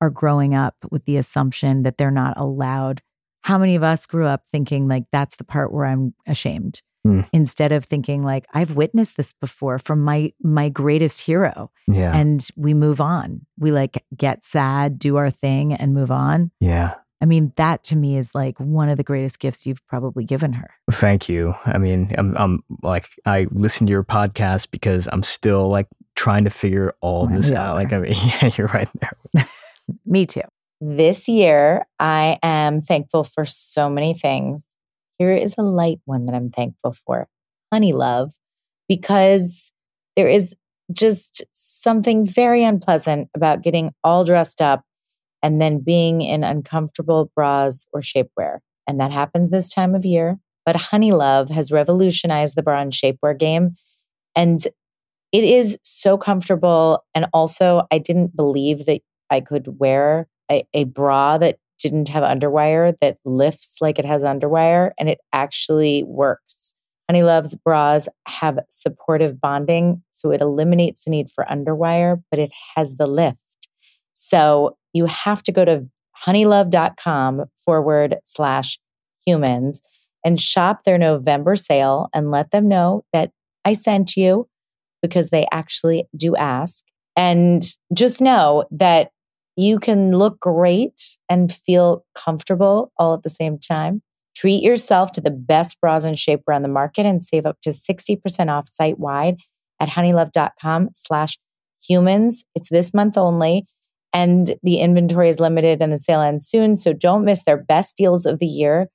[0.00, 3.02] are growing up with the assumption that they're not allowed?
[3.46, 6.82] How many of us grew up thinking, like, that's the part where I'm ashamed?
[7.04, 7.20] Hmm.
[7.32, 12.10] Instead of thinking like I've witnessed this before from my my greatest hero Yeah.
[12.16, 13.46] and we move on.
[13.56, 16.50] We like get sad, do our thing and move on.
[16.58, 16.94] yeah.
[17.22, 20.52] I mean, that to me is like one of the greatest gifts you've probably given
[20.52, 20.68] her.
[20.90, 21.54] Thank you.
[21.64, 26.44] I mean, I'm, I'm like, I listen to your podcast because I'm still like trying
[26.44, 27.76] to figure all this out.
[27.76, 27.92] Like.
[27.92, 29.48] I mean, yeah, you're right there.
[30.04, 30.42] Me too.
[30.80, 34.66] This year, I am thankful for so many things.
[35.18, 37.28] Here is a light one that I'm thankful for
[37.72, 38.34] Honeylove,
[38.88, 39.72] because
[40.16, 40.54] there is
[40.92, 44.84] just something very unpleasant about getting all dressed up
[45.42, 48.58] and then being in uncomfortable bras or shapewear.
[48.86, 50.38] And that happens this time of year.
[50.66, 53.76] But Honeylove has revolutionized the bra and shapewear game.
[54.34, 54.60] And
[55.32, 57.04] it is so comfortable.
[57.14, 62.22] And also, I didn't believe that I could wear a, a bra that didn't have
[62.22, 66.74] underwire that lifts like it has underwire, and it actually works.
[67.08, 72.96] Honeylove's bras have supportive bonding, so it eliminates the need for underwire, but it has
[72.96, 73.38] the lift.
[74.12, 75.86] So you have to go to
[76.24, 78.78] honeylove.com forward slash
[79.24, 79.82] humans
[80.24, 83.30] and shop their November sale and let them know that
[83.64, 84.48] I sent you
[85.02, 86.84] because they actually do ask.
[87.14, 87.62] And
[87.94, 89.10] just know that
[89.56, 94.02] you can look great and feel comfortable all at the same time.
[94.36, 97.70] Treat yourself to the best bras and shapewear on the market and save up to
[97.70, 99.36] 60% off site wide
[99.80, 101.38] at honeylove.com slash
[101.86, 102.44] humans.
[102.54, 103.66] It's this month only.
[104.12, 106.76] And the inventory is limited and the sale ends soon.
[106.76, 108.88] So don't miss their best deals of the year.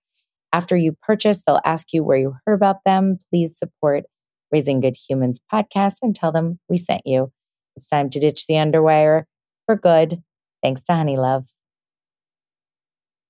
[0.54, 3.17] After you purchase, they'll ask you where you heard about them.
[3.30, 4.04] Please support
[4.52, 7.32] Raising Good Humans podcast and tell them we sent you.
[7.76, 9.24] It's time to ditch the underwire
[9.65, 10.21] for good.
[10.62, 11.47] Thanks to Honeylove.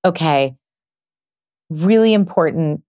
[0.03, 0.55] Okay.
[1.69, 2.81] Really important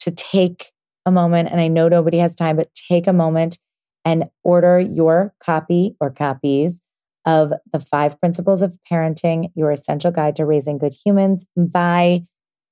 [0.00, 0.72] to take
[1.06, 3.58] a moment, and I know nobody has time, but take a moment
[4.04, 6.80] and order your copy or copies
[7.26, 12.22] of The Five Principles of Parenting, your essential guide to raising good humans by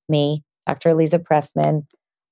[0.07, 0.89] me, Dr.
[0.89, 1.85] Aliza Pressman.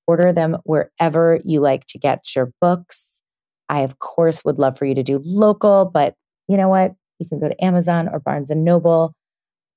[0.07, 3.21] Order them wherever you like to get your books.
[3.69, 6.15] I, of course, would love for you to do local, but
[6.47, 6.95] you know what?
[7.19, 9.13] You can go to Amazon or Barnes and Noble,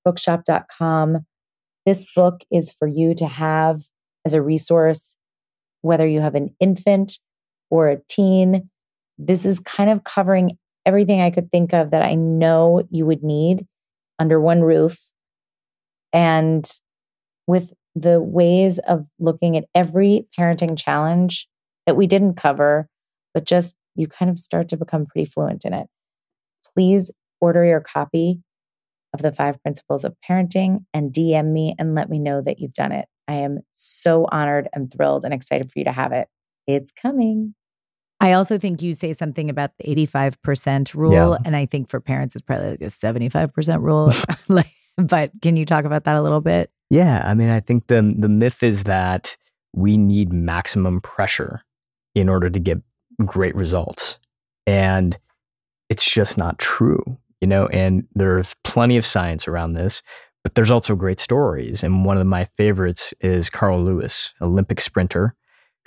[0.05, 1.27] bookshop.com.
[1.87, 3.83] This book is for you to have
[4.25, 5.17] as a resource,
[5.81, 7.19] whether you have an infant
[7.71, 8.69] or a teen.
[9.19, 13.23] This is kind of covering everything I could think of that I know you would
[13.23, 13.67] need
[14.19, 14.99] under one roof.
[16.13, 16.71] And
[17.47, 21.49] with the ways of looking at every parenting challenge
[21.87, 22.89] that we didn't cover,
[23.35, 25.87] but just you kind of start to become pretty fluent in it.
[26.75, 28.41] Please order your copy
[29.15, 32.75] of the five principles of parenting and DM me and let me know that you've
[32.75, 33.07] done it.
[33.27, 36.29] I am so honored and thrilled and excited for you to have it.
[36.67, 37.55] It's coming.
[38.21, 41.13] I also think you say something about the 85% rule.
[41.13, 41.39] Yeah.
[41.45, 44.13] And I think for parents, it's probably like a 75% rule.
[44.49, 46.71] like, but can you talk about that a little bit?
[46.91, 49.37] Yeah, I mean, I think the the myth is that
[49.73, 51.63] we need maximum pressure
[52.17, 52.79] in order to get
[53.25, 54.19] great results,
[54.67, 55.17] and
[55.89, 57.67] it's just not true, you know.
[57.69, 60.03] And there's plenty of science around this,
[60.43, 61.83] but there's also great stories.
[61.83, 65.35] And one of my favorites is Carl Lewis, Olympic sprinter,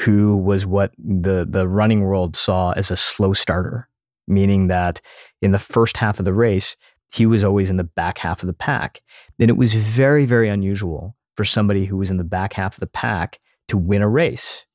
[0.02, 3.90] who was what the the running world saw as a slow starter.
[4.28, 5.02] meaning that
[5.42, 6.76] in the first half of the race,
[7.12, 9.02] he was always in the back half of the pack.
[9.40, 12.80] And it was very, very unusual for somebody who was in the back half of
[12.80, 14.66] the pack to win a race.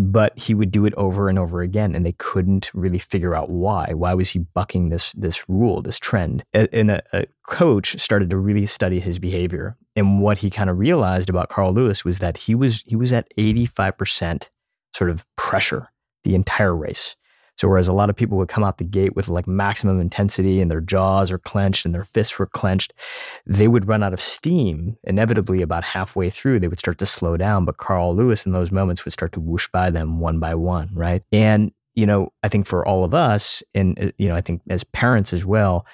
[0.00, 3.50] But he would do it over and over again, and they couldn't really figure out
[3.50, 3.94] why.
[3.94, 6.44] Why was he bucking this this rule, this trend?
[6.52, 10.78] And a, a coach started to really study his behavior, and what he kind of
[10.78, 14.50] realized about Carl Lewis was that he was he was at eighty five percent
[14.94, 15.88] sort of pressure
[16.22, 17.16] the entire race.
[17.58, 20.60] So whereas a lot of people would come out the gate with like maximum intensity
[20.60, 22.92] and their jaws are clenched and their fists were clenched,
[23.46, 24.96] they would run out of steam.
[25.02, 27.64] Inevitably, about halfway through, they would start to slow down.
[27.64, 30.90] But Carl Lewis in those moments would start to whoosh by them one by one,
[30.94, 31.22] right?
[31.32, 34.62] And you know, I think for all of us, and uh, you know, I think
[34.70, 35.84] as parents as well,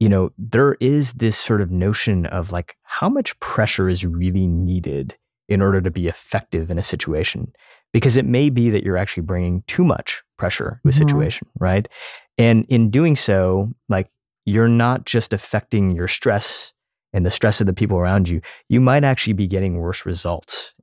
[0.00, 4.46] you know, there is this sort of notion of like how much pressure is really
[4.46, 5.18] needed
[5.50, 7.52] in order to be effective in a situation
[7.92, 10.98] because it may be that you're actually bringing too much pressure to a mm-hmm.
[10.98, 11.88] situation, right?
[12.36, 14.10] And in doing so, like
[14.44, 16.72] you're not just affecting your stress
[17.12, 20.74] and the stress of the people around you, you might actually be getting worse results,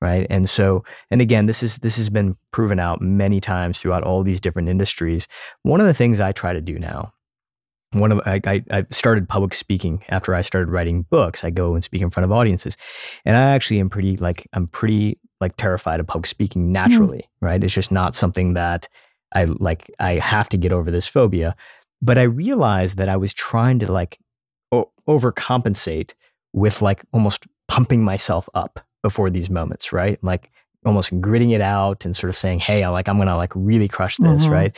[0.00, 0.26] right?
[0.30, 4.22] And so, and again, this is this has been proven out many times throughout all
[4.22, 5.28] these different industries.
[5.62, 7.12] One of the things I try to do now
[7.94, 11.44] one of I, I, started public speaking after I started writing books.
[11.44, 12.76] I go and speak in front of audiences,
[13.24, 17.18] and I actually am pretty like I'm pretty like terrified of public speaking naturally.
[17.18, 17.46] Mm.
[17.46, 17.64] Right?
[17.64, 18.88] It's just not something that
[19.34, 19.90] I like.
[19.98, 21.54] I have to get over this phobia.
[22.02, 24.18] But I realized that I was trying to like
[24.72, 26.12] o- overcompensate
[26.52, 29.92] with like almost pumping myself up before these moments.
[29.92, 30.18] Right?
[30.22, 30.50] Like
[30.86, 33.88] almost gritting it out and sort of saying, "Hey, I like I'm gonna like really
[33.88, 34.52] crush this." Mm-hmm.
[34.52, 34.76] Right?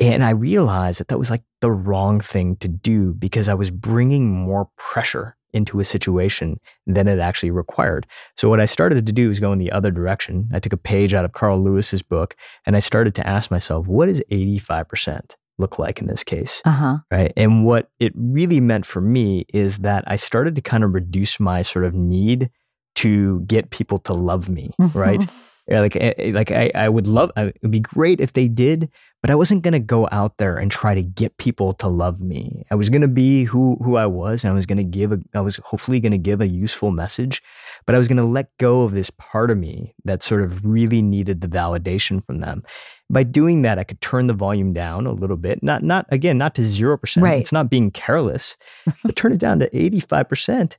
[0.00, 3.70] And I realized that that was like the wrong thing to do because I was
[3.70, 8.06] bringing more pressure into a situation than it actually required.
[8.36, 10.48] So what I started to do is go in the other direction.
[10.52, 12.36] I took a page out of Carl Lewis's book
[12.66, 16.62] and I started to ask myself, what does 85% look like in this case?
[16.64, 16.98] Uh-huh.
[17.10, 17.32] Right.
[17.36, 21.38] And what it really meant for me is that I started to kind of reduce
[21.38, 22.50] my sort of need
[22.96, 25.24] to get people to love me, right?
[25.72, 28.46] Yeah, like eh, eh, like I, I would love it would be great if they
[28.46, 28.90] did,
[29.22, 32.66] but I wasn't gonna go out there and try to get people to love me.
[32.70, 35.40] I was gonna be who who I was, and I was gonna give a I
[35.40, 37.42] was hopefully gonna give a useful message,
[37.86, 41.00] but I was gonna let go of this part of me that sort of really
[41.00, 42.64] needed the validation from them.
[43.08, 45.62] By doing that, I could turn the volume down a little bit.
[45.62, 47.24] Not not again, not to zero percent.
[47.24, 47.40] Right.
[47.40, 48.58] It's not being careless,
[49.02, 50.76] but turn it down to eighty five percent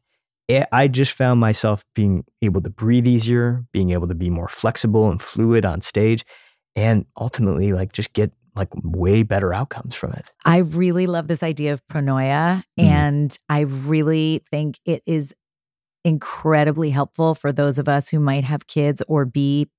[0.49, 5.09] I just found myself being able to breathe easier, being able to be more flexible
[5.09, 6.25] and fluid on stage,
[6.75, 10.31] and ultimately, like, just get like way better outcomes from it.
[10.45, 12.83] I really love this idea of pronoia, mm.
[12.83, 15.33] and I really think it is
[16.05, 19.69] incredibly helpful for those of us who might have kids or be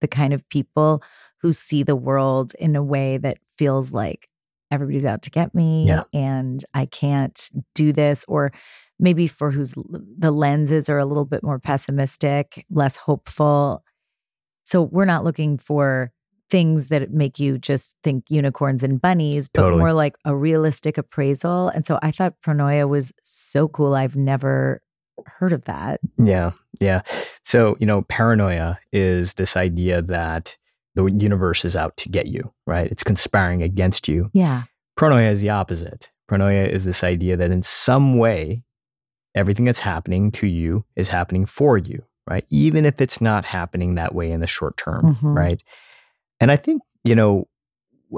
[0.00, 1.02] the kind of people
[1.40, 4.28] who see the world in a way that feels like
[4.70, 6.02] everybody's out to get me yeah.
[6.12, 8.52] and I can't do this or
[8.98, 9.74] maybe for whose
[10.18, 13.82] the lenses are a little bit more pessimistic, less hopeful.
[14.64, 16.12] So we're not looking for
[16.50, 19.80] things that make you just think unicorns and bunnies, but totally.
[19.80, 21.68] more like a realistic appraisal.
[21.68, 23.94] And so I thought Pronoia was so cool.
[23.94, 24.80] I've never
[25.26, 26.00] heard of that.
[26.22, 26.52] Yeah.
[26.80, 27.02] Yeah.
[27.44, 30.56] So, you know, paranoia is this idea that
[30.94, 32.90] the universe is out to get you, right?
[32.90, 34.30] It's conspiring against you.
[34.32, 34.64] Yeah.
[34.98, 36.10] Pronoia is the opposite.
[36.30, 38.62] Pronoia is this idea that in some way
[39.38, 42.44] everything that's happening to you is happening for you, right?
[42.50, 45.28] Even if it's not happening that way in the short term, mm-hmm.
[45.28, 45.62] right?
[46.40, 47.46] And I think, you know,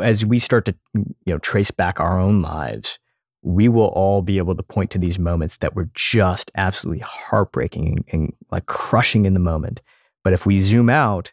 [0.02, 2.98] as we start to, you know, trace back our own lives,
[3.42, 7.88] we will all be able to point to these moments that were just absolutely heartbreaking
[7.88, 9.82] and, and like crushing in the moment.
[10.24, 11.32] But if we zoom out,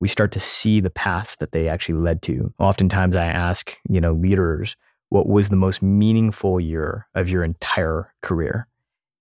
[0.00, 2.54] we start to see the paths that they actually led to.
[2.58, 4.76] Oftentimes I ask, you know, leaders,
[5.10, 8.66] what was the most meaningful year of your entire career?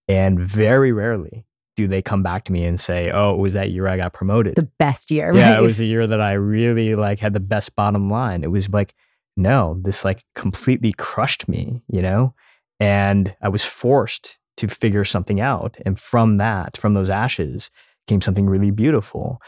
[0.08, 3.72] And very rarely do they come back to me and say, "Oh, it was that
[3.72, 5.38] year I got promoted." The best year, right?
[5.38, 8.44] Yeah, it was the year that I really like had the best bottom line.
[8.44, 8.94] It was like,
[9.38, 12.34] no, this like completely crushed me, you know?
[12.80, 15.78] And I was forced to figure something out.
[15.86, 17.70] And from that, from those ashes,
[18.08, 19.42] came something really beautiful.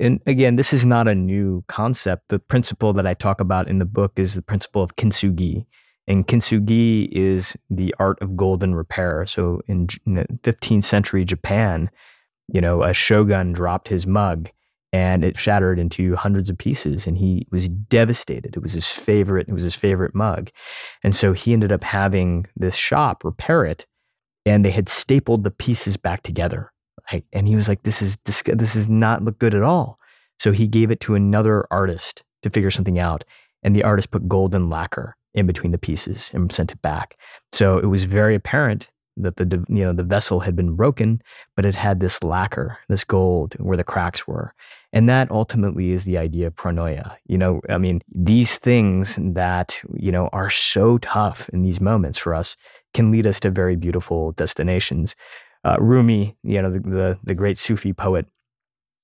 [0.00, 2.24] And again, this is not a new concept.
[2.28, 5.66] The principle that I talk about in the book is the principle of kintsugi.
[6.08, 9.26] And kintsugi is the art of golden repair.
[9.26, 11.90] So in, in the 15th century Japan,
[12.48, 14.48] you know, a shogun dropped his mug
[14.90, 18.56] and it shattered into hundreds of pieces and he was devastated.
[18.56, 20.50] It was his favorite it was his favorite mug.
[21.04, 23.84] And so he ended up having this shop repair it
[24.46, 26.72] and they had stapled the pieces back together.
[27.34, 29.98] And he was like this is this, this does not look good at all.
[30.38, 33.24] So he gave it to another artist to figure something out
[33.62, 37.16] and the artist put golden lacquer in between the pieces and sent it back.
[37.52, 41.20] So it was very apparent that the you know the vessel had been broken,
[41.56, 44.54] but it had this lacquer, this gold where the cracks were,
[44.92, 47.16] and that ultimately is the idea of pronoia.
[47.26, 52.18] You know, I mean, these things that you know are so tough in these moments
[52.18, 52.56] for us
[52.94, 55.16] can lead us to very beautiful destinations.
[55.64, 58.26] Uh, Rumi, you know, the, the the great Sufi poet,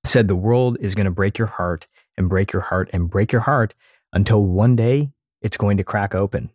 [0.05, 3.33] said the world is going to break your heart and break your heart and break
[3.33, 3.75] your heart
[4.13, 5.11] until one day
[5.45, 6.51] it's going to crack open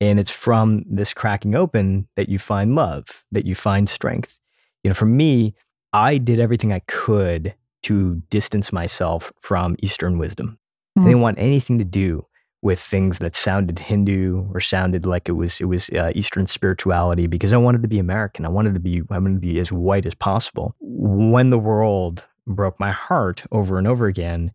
[0.00, 4.38] and it's from this cracking open that you find love, that you find strength.
[4.84, 5.54] You know, for me,
[5.92, 7.54] I did everything I could
[7.84, 10.58] to distance myself from Eastern wisdom.
[10.96, 11.02] Mm.
[11.02, 12.26] I didn't want anything to do
[12.60, 17.26] with things that sounded Hindu or sounded like it was it was uh, Eastern spirituality
[17.26, 18.44] because I wanted to be American.
[18.44, 20.74] I wanted to be I wanted to be as white as possible.
[20.80, 24.52] When the world broke my heart over and over again,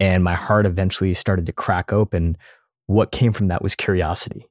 [0.00, 2.36] and my heart eventually started to crack open,
[2.86, 4.48] what came from that was curiosity.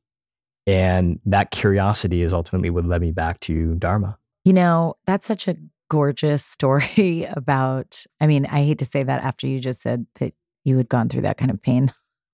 [0.67, 4.17] And that curiosity is ultimately what led me back to Dharma.
[4.43, 5.55] You know, that's such a
[5.89, 10.33] gorgeous story about, I mean, I hate to say that after you just said that
[10.63, 11.91] you had gone through that kind of pain.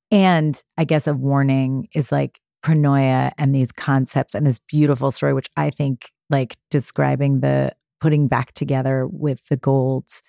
[0.10, 5.34] And I guess a warning is like pronoia and these concepts and this beautiful story,
[5.34, 10.22] which I think like describing the putting back together with the golds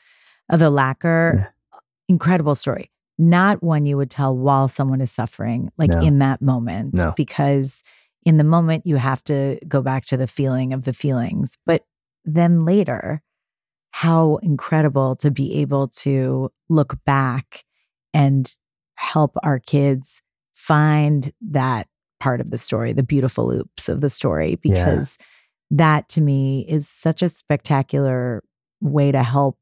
[0.49, 1.53] of the lacquer.
[1.73, 1.79] Yeah.
[2.09, 6.01] Incredible story not one you would tell while someone is suffering, like no.
[6.01, 7.13] in that moment, no.
[7.17, 7.83] because
[8.25, 11.57] in the moment you have to go back to the feeling of the feelings.
[11.67, 11.85] But
[12.25, 13.23] then later,
[13.91, 17.65] how incredible to be able to look back
[18.15, 18.51] and
[18.95, 21.89] help our kids find that
[22.21, 25.27] part of the story, the beautiful loops of the story, because yeah.
[25.71, 28.43] that to me is such a spectacular
[28.81, 29.59] way to help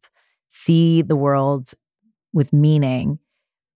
[0.48, 1.72] see the world
[2.32, 3.18] with meaning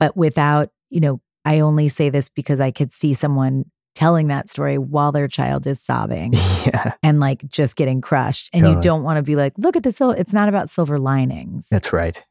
[0.04, 4.50] but without, you know, I only say this because I could see someone telling that
[4.50, 6.32] story while their child is sobbing
[6.66, 6.92] yeah.
[7.02, 8.50] and like just getting crushed.
[8.52, 8.76] And totally.
[8.76, 10.14] you don't want to be like, look at the silver.
[10.18, 11.68] It's not about silver linings.
[11.70, 12.22] That's right.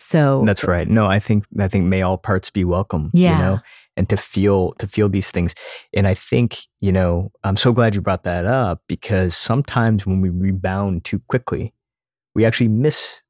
[0.00, 0.88] So that's right.
[0.88, 3.12] No, I think I think may all parts be welcome.
[3.14, 3.36] Yeah.
[3.36, 3.60] You know,
[3.96, 5.54] and to feel to feel these things.
[5.94, 10.20] And I think, you know, I'm so glad you brought that up because sometimes when
[10.20, 11.74] we rebound too quickly,
[12.34, 13.22] we actually miss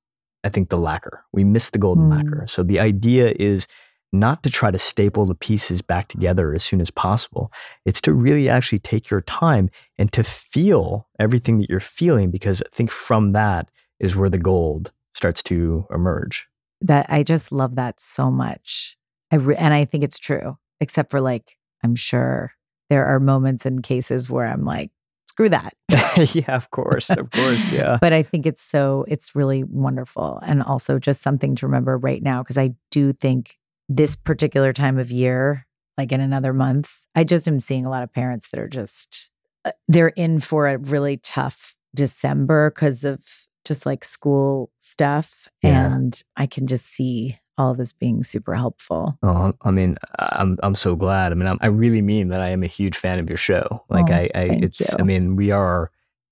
[0.44, 1.24] I think, the lacquer.
[1.32, 2.16] We miss the golden mm.
[2.16, 2.46] lacquer.
[2.46, 3.66] So the idea is
[4.12, 7.52] not to try to staple the pieces back together as soon as possible.
[7.84, 12.60] It's to really actually take your time and to feel everything that you're feeling, because
[12.62, 16.48] I think from that is where the gold starts to emerge.
[16.80, 18.96] That I just love that so much.
[19.30, 22.52] I re- and I think it's true, except for like, I'm sure
[22.88, 24.90] there are moments and cases where I'm like,
[25.28, 25.74] screw that.
[26.34, 27.10] yeah, of course.
[27.10, 27.64] Of course.
[27.72, 27.98] Yeah.
[28.00, 30.40] but I think it's so, it's really wonderful.
[30.44, 33.58] And also just something to remember right now, because I do think
[33.90, 35.66] this particular time of year,
[35.98, 39.30] like in another month, I just am seeing a lot of parents that are just,
[39.64, 43.26] uh, they're in for a really tough December because of
[43.64, 45.48] just like school stuff.
[45.62, 45.92] Yeah.
[45.92, 49.18] And I can just see all of this being super helpful.
[49.24, 51.32] Oh, I mean, I'm I'm so glad.
[51.32, 53.84] I mean, I'm, i really mean that I am a huge fan of your show.
[53.90, 54.86] Like, oh, I, I it's, you.
[54.98, 55.90] I mean, we are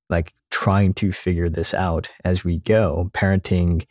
[0.09, 3.11] like trying to figure this out as we go.
[3.13, 3.85] Parenting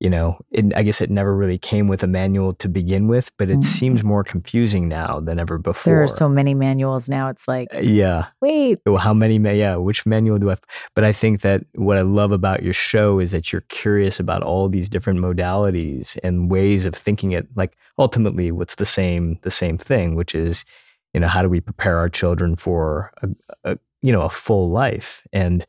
[0.00, 3.32] you know, it, I guess it never really came with a manual to begin with,
[3.36, 3.62] but it mm-hmm.
[3.62, 5.92] seems more confusing now than ever before.
[5.92, 7.28] There are so many manuals now.
[7.28, 9.38] It's like, uh, yeah, wait, well, how many?
[9.58, 10.52] Yeah, which manual do I?
[10.52, 10.62] Have?
[10.94, 14.44] But I think that what I love about your show is that you're curious about
[14.44, 17.48] all these different modalities and ways of thinking it.
[17.56, 19.40] Like ultimately, what's the same?
[19.42, 20.64] The same thing, which is,
[21.12, 24.70] you know, how do we prepare our children for a, a you know a full
[24.70, 25.26] life?
[25.32, 25.66] And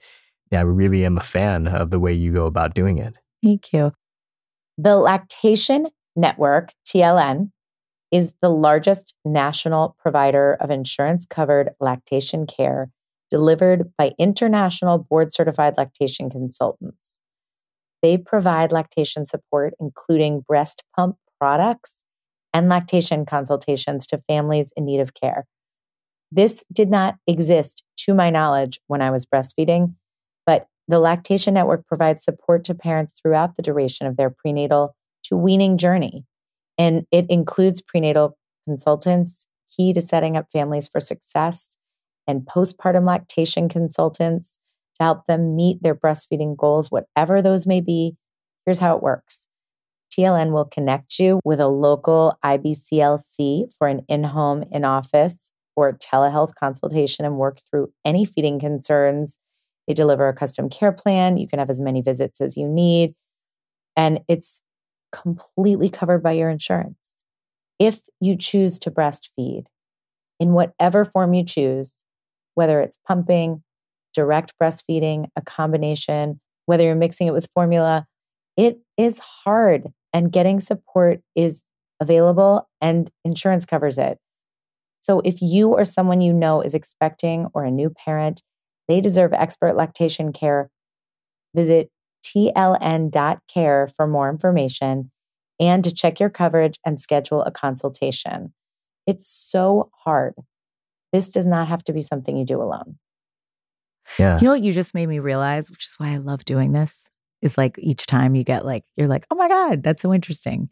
[0.52, 3.16] yeah, I really am a fan of the way you go about doing it.
[3.44, 3.94] Thank you.
[4.82, 7.52] The Lactation Network, TLN,
[8.14, 12.90] is the largest national provider of insurance covered lactation care
[13.30, 17.20] delivered by international board certified lactation consultants.
[18.02, 22.06] They provide lactation support, including breast pump products
[22.54, 25.46] and lactation consultations to families in need of care.
[26.32, 29.96] This did not exist, to my knowledge, when I was breastfeeding,
[30.90, 35.78] the Lactation Network provides support to parents throughout the duration of their prenatal to weaning
[35.78, 36.26] journey.
[36.80, 41.78] And it includes prenatal consultants, key to setting up families for success,
[42.28, 44.58] and postpartum lactation consultants
[44.96, 48.16] to help them meet their breastfeeding goals, whatever those may be.
[48.66, 49.48] Here's how it works
[50.12, 55.94] TLN will connect you with a local IBCLC for an in home, in office, or
[55.94, 59.38] telehealth consultation and work through any feeding concerns
[59.90, 61.38] they deliver a custom care plan.
[61.38, 63.16] You can have as many visits as you need.
[63.98, 64.62] And it's
[65.12, 67.26] completely covered by your insurance.
[67.80, 69.66] If you choose to breastfeed,
[70.40, 72.06] in whatever form you choose,
[72.54, 73.64] whether it's pumping,
[74.14, 78.06] direct breastfeeding, a combination, whether you're mixing it with formula,
[78.56, 81.64] it is hard and getting support is
[82.00, 84.20] available and insurance covers it.
[85.00, 88.44] So if you or someone you know is expecting or a new parent,
[88.90, 90.70] they deserve expert lactation care.
[91.56, 91.92] Visit
[92.26, 95.12] tln.care for more information
[95.60, 98.54] and to check your coverage and schedule a consultation.
[99.08, 100.34] It's so hard.
[101.14, 102.98] This does not have to be something you do alone.
[104.18, 104.40] Yeah.
[104.40, 107.10] You know what you just made me realize, which is why I love doing this,
[107.42, 110.70] is like each time you get like, you're like, oh my God, that's so interesting.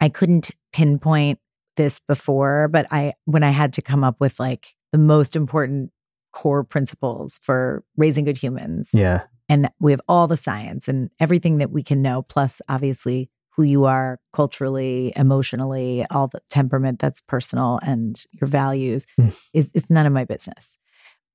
[0.00, 1.38] I couldn't pinpoint
[1.76, 5.92] this before, but I, when I had to come up with like the most important
[6.32, 8.90] core principles for raising good humans.
[8.94, 9.22] Yeah.
[9.48, 13.64] And we have all the science and everything that we can know, plus obviously who
[13.64, 19.34] you are culturally, emotionally, all the temperament that's personal and your values Mm.
[19.52, 20.78] is it's none of my business.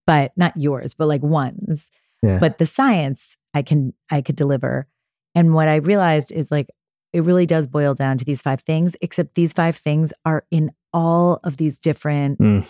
[0.07, 1.91] But not yours, but like one's.
[2.23, 2.39] Yeah.
[2.39, 4.87] But the science I can I could deliver.
[5.35, 6.67] And what I realized is like
[7.11, 10.71] it really does boil down to these five things, except these five things are in
[10.93, 12.65] all of these different Mm.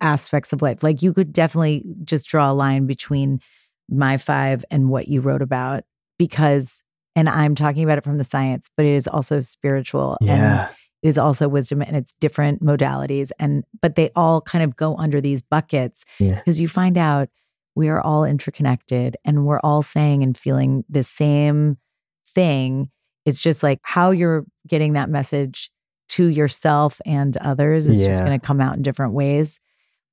[0.00, 0.82] Aspects of life.
[0.82, 3.40] Like you could definitely just draw a line between
[3.88, 5.84] my five and what you wrote about
[6.18, 6.82] because
[7.14, 10.68] and I'm talking about it from the science, but it is also spiritual and Yeah.
[11.02, 14.96] it is also wisdom and it's different modalities and but they all kind of go
[14.96, 16.34] under these buckets Yeah.
[16.36, 17.28] because you find out
[17.74, 21.76] we are all interconnected and we're all saying and feeling the same
[22.26, 22.90] thing.
[23.24, 25.70] It's just like how you're getting that message
[26.08, 29.60] to yourself and others is just going to come out in different ways.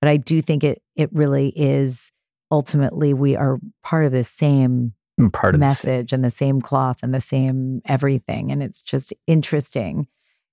[0.04, 2.12] But I do think it it really is
[2.52, 5.66] ultimately we are part of the same mm, part of this.
[5.66, 8.52] message and the same cloth and the same everything.
[8.52, 10.10] And it's just interesting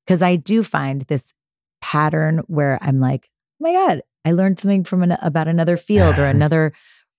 [0.07, 1.35] because I do find this
[1.83, 3.29] pattern where I'm like,
[3.61, 6.73] oh my God, I learned something from an, about another field or another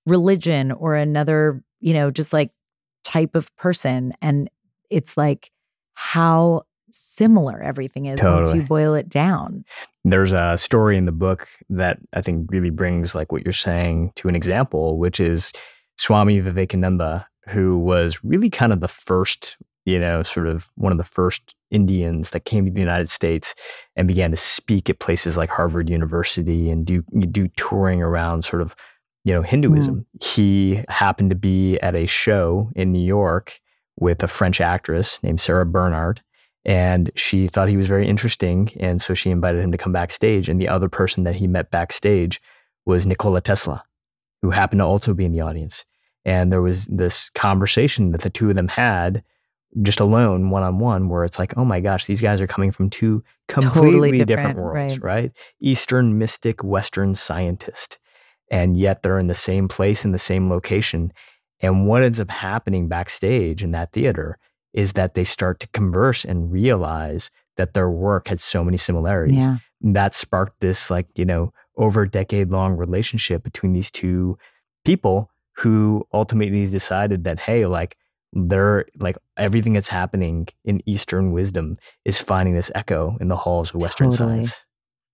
[0.05, 2.51] religion or another, you know, just like
[3.03, 4.13] type of person.
[4.21, 4.49] And
[4.89, 5.51] it's like
[5.95, 6.61] how
[6.93, 9.63] similar everything is once you boil it down.
[10.03, 14.13] There's a story in the book that I think really brings like what you're saying
[14.15, 15.53] to an example, which is
[15.97, 20.97] Swami Vivekananda, who was really kind of the first, you know, sort of one of
[20.97, 23.53] the first Indians that came to the United States
[23.95, 28.61] and began to speak at places like Harvard University and do do touring around sort
[28.61, 28.75] of,
[29.23, 30.05] you know, Hinduism.
[30.19, 30.23] Mm.
[30.23, 33.59] He happened to be at a show in New York
[33.99, 36.21] with a French actress named Sarah Bernhardt
[36.63, 40.47] and she thought he was very interesting and so she invited him to come backstage
[40.47, 42.41] and the other person that he met backstage
[42.85, 43.83] was Nikola Tesla
[44.41, 45.85] who happened to also be in the audience.
[46.25, 49.23] And there was this conversation that the two of them had
[49.81, 52.71] just alone one on one where it's like oh my gosh these guys are coming
[52.71, 55.23] from two completely different, different, worlds right.
[55.23, 55.31] right?
[55.61, 57.97] Eastern mystic western scientist.
[58.49, 61.13] And yet they're in the same place in the same location.
[61.61, 64.37] And what ends up happening backstage in that theater
[64.73, 69.45] is that they start to converse and realize that their work had so many similarities.
[69.45, 69.57] Yeah.
[69.81, 74.37] And that sparked this, like, you know, over a decade long relationship between these two
[74.85, 77.97] people who ultimately decided that, hey, like,
[78.33, 83.73] they're like everything that's happening in Eastern wisdom is finding this echo in the halls
[83.73, 84.43] of Western Totally.
[84.45, 84.63] science.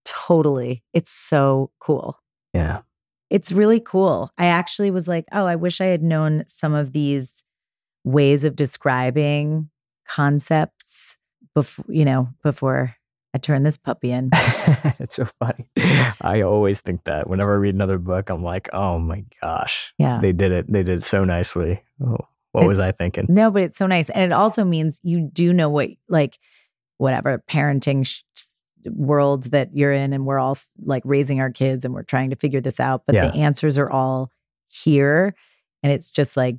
[0.05, 0.83] Totally.
[0.93, 2.19] It's so cool.
[2.53, 2.81] Yeah.
[3.29, 4.31] It's really cool.
[4.37, 7.43] I actually was like, oh, I wish I had known some of these
[8.07, 9.69] ways of describing
[10.07, 11.17] concepts
[11.53, 12.95] before, you know, before
[13.33, 14.29] I turn this puppy in.
[14.99, 15.67] it's so funny.
[16.21, 20.19] I always think that whenever I read another book, I'm like, oh my gosh, Yeah.
[20.21, 20.71] they did it.
[20.71, 21.83] They did it so nicely.
[22.03, 22.17] Oh,
[22.53, 23.25] what It- was I thinking?
[23.29, 24.09] No, but it's so nice.
[24.09, 26.39] And it also means you do know what, like,
[26.97, 28.21] whatever parenting sh-
[28.85, 30.13] world that you're in.
[30.13, 33.03] And we're all like raising our kids and we're trying to figure this out.
[33.05, 33.27] But Yeah.
[33.29, 34.31] the answers are all
[34.69, 35.35] here.
[35.83, 36.55] And it's just like,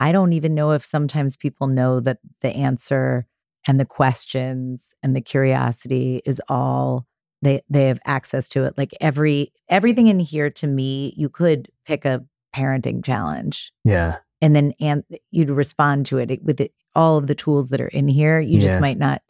[0.00, 3.26] I don't even know if sometimes people know that the answer
[3.66, 7.06] and the questions and the curiosity is all
[7.42, 11.70] they they have access to it like every everything in here to me you could
[11.86, 12.24] pick a
[12.54, 14.16] parenting challenge Yeah.
[14.40, 17.88] and then and you'd respond to it with it, all of the tools that are
[17.88, 18.80] in here you just Yeah.
[18.80, 19.22] might not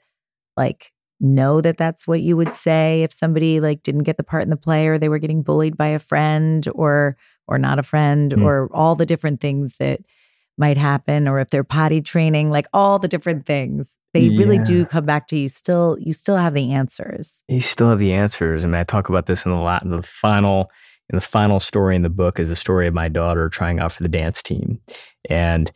[0.57, 4.43] like know that that's what you would say if somebody like didn't get the part
[4.43, 7.83] in the play or they were getting bullied by a friend or or not a
[7.85, 8.43] friend Mm.
[8.45, 10.01] or all the different things that
[10.57, 14.87] might happen or if they're potty training like all the different things they really do
[14.87, 18.65] come back to you still you still have the answers You still have the answers.
[18.65, 20.71] I mean, I talk about this in the Latin, the final,
[21.11, 23.93] in the final story in the book is the story of my daughter trying out
[23.93, 24.81] for the dance team.
[25.29, 25.71] And,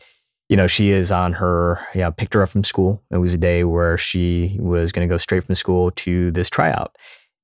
[0.49, 3.03] you know, she is on her, yeah, picked her up from school.
[3.11, 6.49] It was a day where she was going to go straight from school to this
[6.49, 6.97] tryout.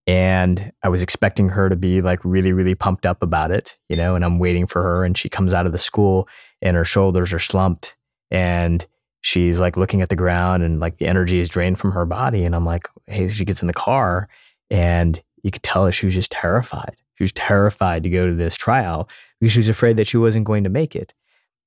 [0.06, 3.96] And I was expecting her to be like really, really pumped up about it, you
[3.96, 5.04] know, and I'm waiting for her.
[5.04, 6.28] And she comes out of the school
[6.60, 7.96] and her shoulders are slumped
[8.30, 8.86] and
[9.22, 12.44] she's like looking at the ground and like the energy is drained from her body.
[12.44, 14.28] And I'm like, hey, she gets in the car
[14.70, 16.96] and you could tell she was just terrified.
[17.14, 19.08] She was terrified to go to this trial
[19.40, 21.14] because she was afraid that she wasn't going to make it.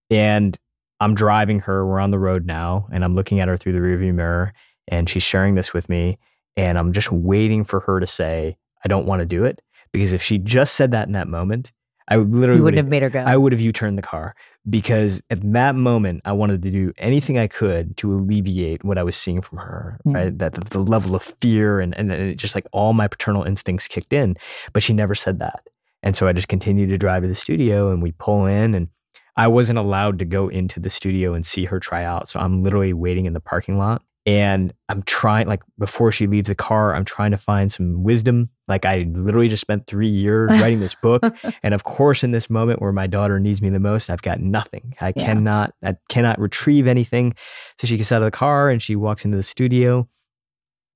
[0.10, 0.58] And
[1.00, 1.86] I'm driving her.
[1.86, 4.54] We're on the road now, and I'm looking at her through the rearview mirror,
[4.88, 6.18] and she's sharing this with me.
[6.58, 9.62] And I'm just waiting for her to say, I don't want to do it.
[9.94, 11.72] Because if she just said that in that moment,
[12.10, 13.20] I would literally wouldn't have made her go.
[13.20, 14.36] I would have U turned the car
[14.70, 19.04] because at that moment I wanted to do anything I could to alleviate what I
[19.04, 20.00] was seeing from her.
[20.06, 20.14] Mm.
[20.14, 23.44] Right, that the, the, level of fear and and it just like all my paternal
[23.44, 24.38] instincts kicked in,
[24.72, 25.68] but she never said that.
[26.02, 28.88] And so I just continued to drive to the studio, and we pull in, and
[29.36, 32.30] I wasn't allowed to go into the studio and see her try out.
[32.30, 36.50] So I'm literally waiting in the parking lot and I'm trying, like, before she leaves
[36.50, 38.50] the car, I'm trying to find some wisdom.
[38.68, 41.24] Like, I literally just spent three years writing this book.
[41.64, 44.42] and of course, in this moment where my daughter needs me the most, I've got
[44.42, 44.94] nothing.
[45.00, 45.24] I yeah.
[45.24, 47.36] cannot, I cannot retrieve anything.
[47.80, 50.10] So she gets out of the car and she walks into the studio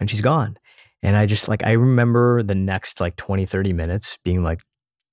[0.02, 0.58] and she's gone.
[1.02, 4.60] And I just, like, I remember the next, like, 20, 30 minutes being like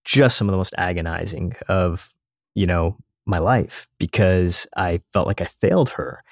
[0.04, 2.12] just some of the most agonizing of,
[2.56, 2.96] you know,
[3.26, 6.24] my life because I felt like I failed her.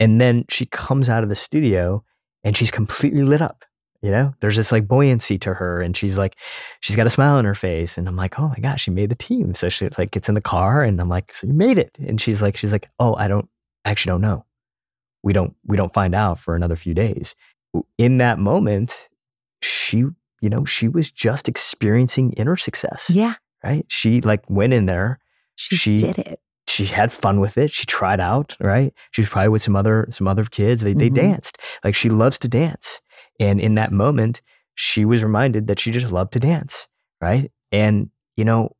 [0.00, 2.02] And then she comes out of the studio
[2.42, 3.64] and she's completely lit up.
[4.02, 6.36] You know, there's this like buoyancy to her, and she's like,
[6.80, 9.10] she's got a smile on her face, and I'm like, oh my gosh, she made
[9.10, 9.54] the team.
[9.54, 12.18] So she like gets in the car, and I'm like, so you made it, and
[12.18, 13.46] she's like, she's like, oh, I don't
[13.84, 14.46] I actually don't know.
[15.22, 17.34] We don't we don't find out for another few days.
[17.98, 19.10] In that moment,
[19.60, 23.10] she, you know, she was just experiencing inner success.
[23.10, 23.34] Yeah.
[23.62, 23.84] Right.
[23.88, 25.18] She like went in there.
[25.56, 26.40] She, she did it
[26.86, 27.70] she had fun with it.
[27.70, 28.92] She tried out, right?
[29.10, 30.82] She was probably with some other some other kids.
[30.82, 30.98] They mm-hmm.
[30.98, 31.58] they danced.
[31.84, 33.00] Like she loves to dance.
[33.38, 34.42] And in that moment,
[34.74, 36.88] she was reminded that she just loved to dance,
[37.20, 37.50] right?
[37.72, 38.76] And you know,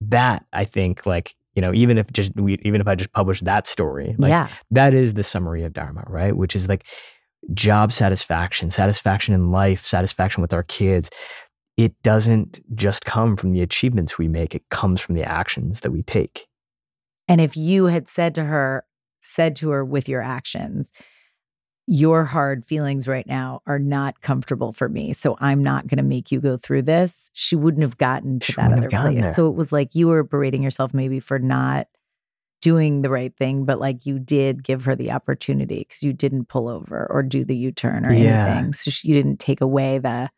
[0.00, 3.44] that I think like, you know, even if just we even if I just published
[3.44, 4.48] that story, like yeah.
[4.70, 6.36] that is the summary of Dharma, right?
[6.36, 6.86] Which is like
[7.52, 11.10] job satisfaction, satisfaction in life, satisfaction with our kids.
[11.76, 15.90] It doesn't just come from the achievements we make, it comes from the actions that
[15.90, 16.46] we take.
[17.28, 18.84] And if you had said to her,
[19.20, 20.92] said to her with your actions,
[21.86, 25.12] your hard feelings right now are not comfortable for me.
[25.12, 27.30] So I'm not going to make you go through this.
[27.34, 29.20] She wouldn't have gotten to she that other place.
[29.20, 29.32] There.
[29.34, 31.88] So it was like you were berating yourself maybe for not
[32.62, 36.48] doing the right thing, but like you did give her the opportunity because you didn't
[36.48, 38.46] pull over or do the U turn or yeah.
[38.46, 38.72] anything.
[38.72, 40.30] So she, you didn't take away the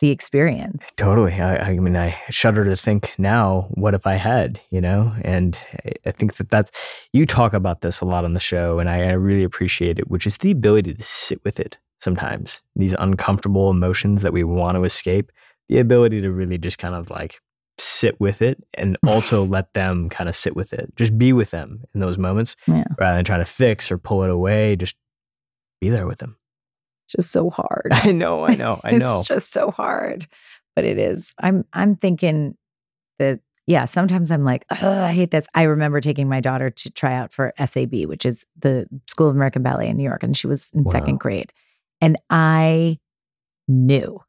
[0.00, 0.86] the experience.
[0.96, 1.34] Totally.
[1.34, 5.14] I, I, mean, I shudder to think now, what if I had, you know?
[5.22, 5.58] And
[6.06, 9.02] I think that that's, you talk about this a lot on the show, and I,
[9.02, 12.62] I really appreciate it, which is the ability to sit with it sometimes.
[12.74, 15.30] These uncomfortable emotions that we want to escape,
[15.68, 17.40] the ability to really just kind of like
[17.78, 20.90] sit with it and also let them kind of sit with it.
[20.96, 22.84] Just be with them in those moments yeah.
[22.98, 24.76] rather than trying to fix or pull it away.
[24.76, 24.96] Just
[25.78, 26.36] be there with them
[27.10, 27.88] just so hard.
[27.90, 29.20] I know, I know, I know.
[29.20, 30.26] it's just so hard.
[30.76, 31.34] But it is.
[31.40, 32.56] I'm I'm thinking
[33.18, 35.46] that yeah, sometimes I'm like, I hate this.
[35.54, 39.36] I remember taking my daughter to try out for SAB, which is the School of
[39.36, 40.92] American Ballet in New York, and she was in wow.
[40.92, 41.52] second grade.
[42.00, 42.98] And I
[43.68, 44.20] knew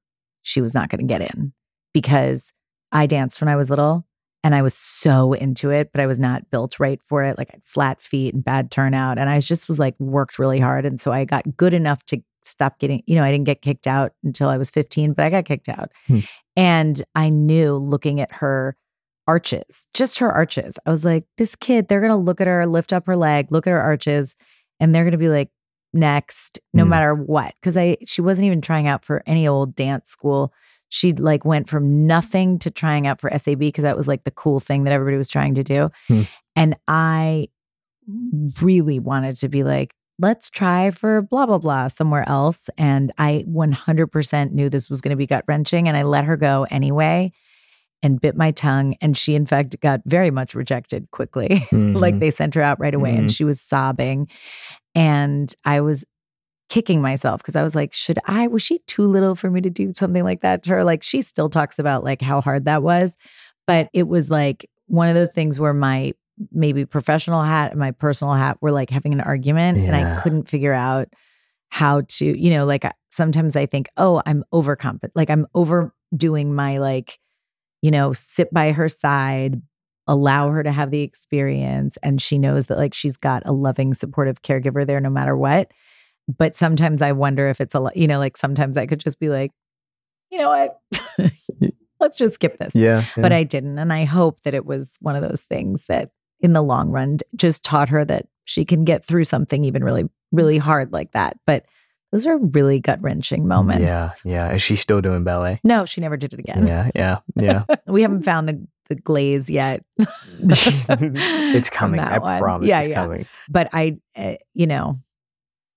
[0.43, 1.53] she was not going to get in
[1.93, 2.53] because
[2.91, 4.05] I danced when I was little
[4.43, 7.37] and I was so into it, but I was not built right for it.
[7.37, 9.17] Like I had flat feet and bad turnout.
[9.17, 10.85] And I just was like worked really hard.
[10.85, 13.87] And so I got good enough to stop getting, you know, I didn't get kicked
[13.87, 15.91] out until I was 15, but I got kicked out.
[16.07, 16.19] Hmm.
[16.55, 18.75] And I knew looking at her
[19.27, 22.65] arches, just her arches, I was like, this kid, they're going to look at her,
[22.65, 24.35] lift up her leg, look at her arches,
[24.79, 25.49] and they're going to be like,
[25.93, 26.89] next, no hmm.
[26.89, 27.53] matter what.
[27.61, 30.53] Cause I, she wasn't even trying out for any old dance school.
[30.89, 34.31] She like went from nothing to trying out for SAB because that was like the
[34.31, 35.89] cool thing that everybody was trying to do.
[36.07, 36.23] Hmm.
[36.55, 37.49] And I
[38.61, 42.69] really wanted to be like, let's try for blah, blah, blah somewhere else.
[42.77, 45.87] And I 100% knew this was going to be gut wrenching.
[45.87, 47.33] And I let her go anyway
[48.03, 48.95] and bit my tongue.
[49.01, 51.47] And she, in fact, got very much rejected quickly.
[51.71, 51.95] Mm-hmm.
[51.95, 53.19] like they sent her out right away mm-hmm.
[53.19, 54.27] and she was sobbing.
[54.93, 56.05] And I was
[56.69, 59.69] kicking myself because I was like, should I, was she too little for me to
[59.69, 60.83] do something like that to her?
[60.83, 63.17] Like she still talks about like how hard that was.
[63.67, 66.13] But it was like one of those things where my
[66.51, 69.85] maybe professional hat and my personal hat were like having an argument yeah.
[69.85, 71.09] and I couldn't figure out
[71.69, 75.11] how to, you know, like sometimes I think, oh, I'm overcompetent.
[75.15, 77.19] Like I'm overdoing my like,
[77.81, 79.61] you know, sit by her side,
[80.07, 81.97] allow her to have the experience.
[82.03, 85.71] And she knows that like she's got a loving, supportive caregiver there no matter what.
[86.27, 89.29] But sometimes I wonder if it's a, you know, like sometimes I could just be
[89.29, 89.51] like,
[90.29, 90.79] you know what?
[91.99, 92.75] Let's just skip this.
[92.75, 93.21] Yeah, yeah.
[93.21, 93.77] But I didn't.
[93.77, 96.11] And I hope that it was one of those things that
[96.41, 100.09] in the long run just taught her that she can get through something even really,
[100.31, 101.37] really hard like that.
[101.45, 101.65] But
[102.11, 103.83] those are really gut wrenching moments.
[103.83, 104.53] Yeah, yeah.
[104.53, 105.61] Is she still doing ballet?
[105.63, 106.67] No, she never did it again.
[106.67, 107.63] Yeah, yeah, yeah.
[107.87, 109.85] we haven't found the the glaze yet.
[109.97, 112.01] it's coming.
[112.01, 112.41] I one.
[112.41, 112.67] promise.
[112.67, 112.95] Yeah, it's yeah.
[112.95, 113.25] coming.
[113.49, 114.99] But I, uh, you know,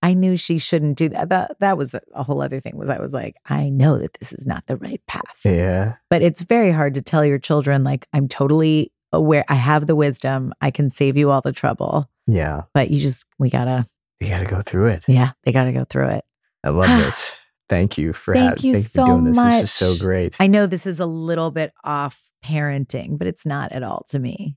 [0.03, 1.29] I knew she shouldn't do that.
[1.29, 2.77] That that was a whole other thing.
[2.77, 5.41] Was I was like, I know that this is not the right path.
[5.45, 5.95] Yeah.
[6.11, 9.45] But it's very hard to tell your children like I'm totally aware.
[9.49, 10.53] I have the wisdom.
[10.61, 12.09] I can save you all the trouble.
[12.27, 12.63] Yeah.
[12.73, 13.87] But you just we gotta.
[14.21, 15.05] You gotta go through it.
[15.09, 16.25] Yeah, they gotta go through it.
[16.63, 17.35] I love this.
[17.69, 19.37] Thank you for thank ha- you thank so for doing this.
[19.37, 19.61] much.
[19.63, 20.37] This is so great.
[20.39, 24.19] I know this is a little bit off parenting, but it's not at all to
[24.19, 24.57] me.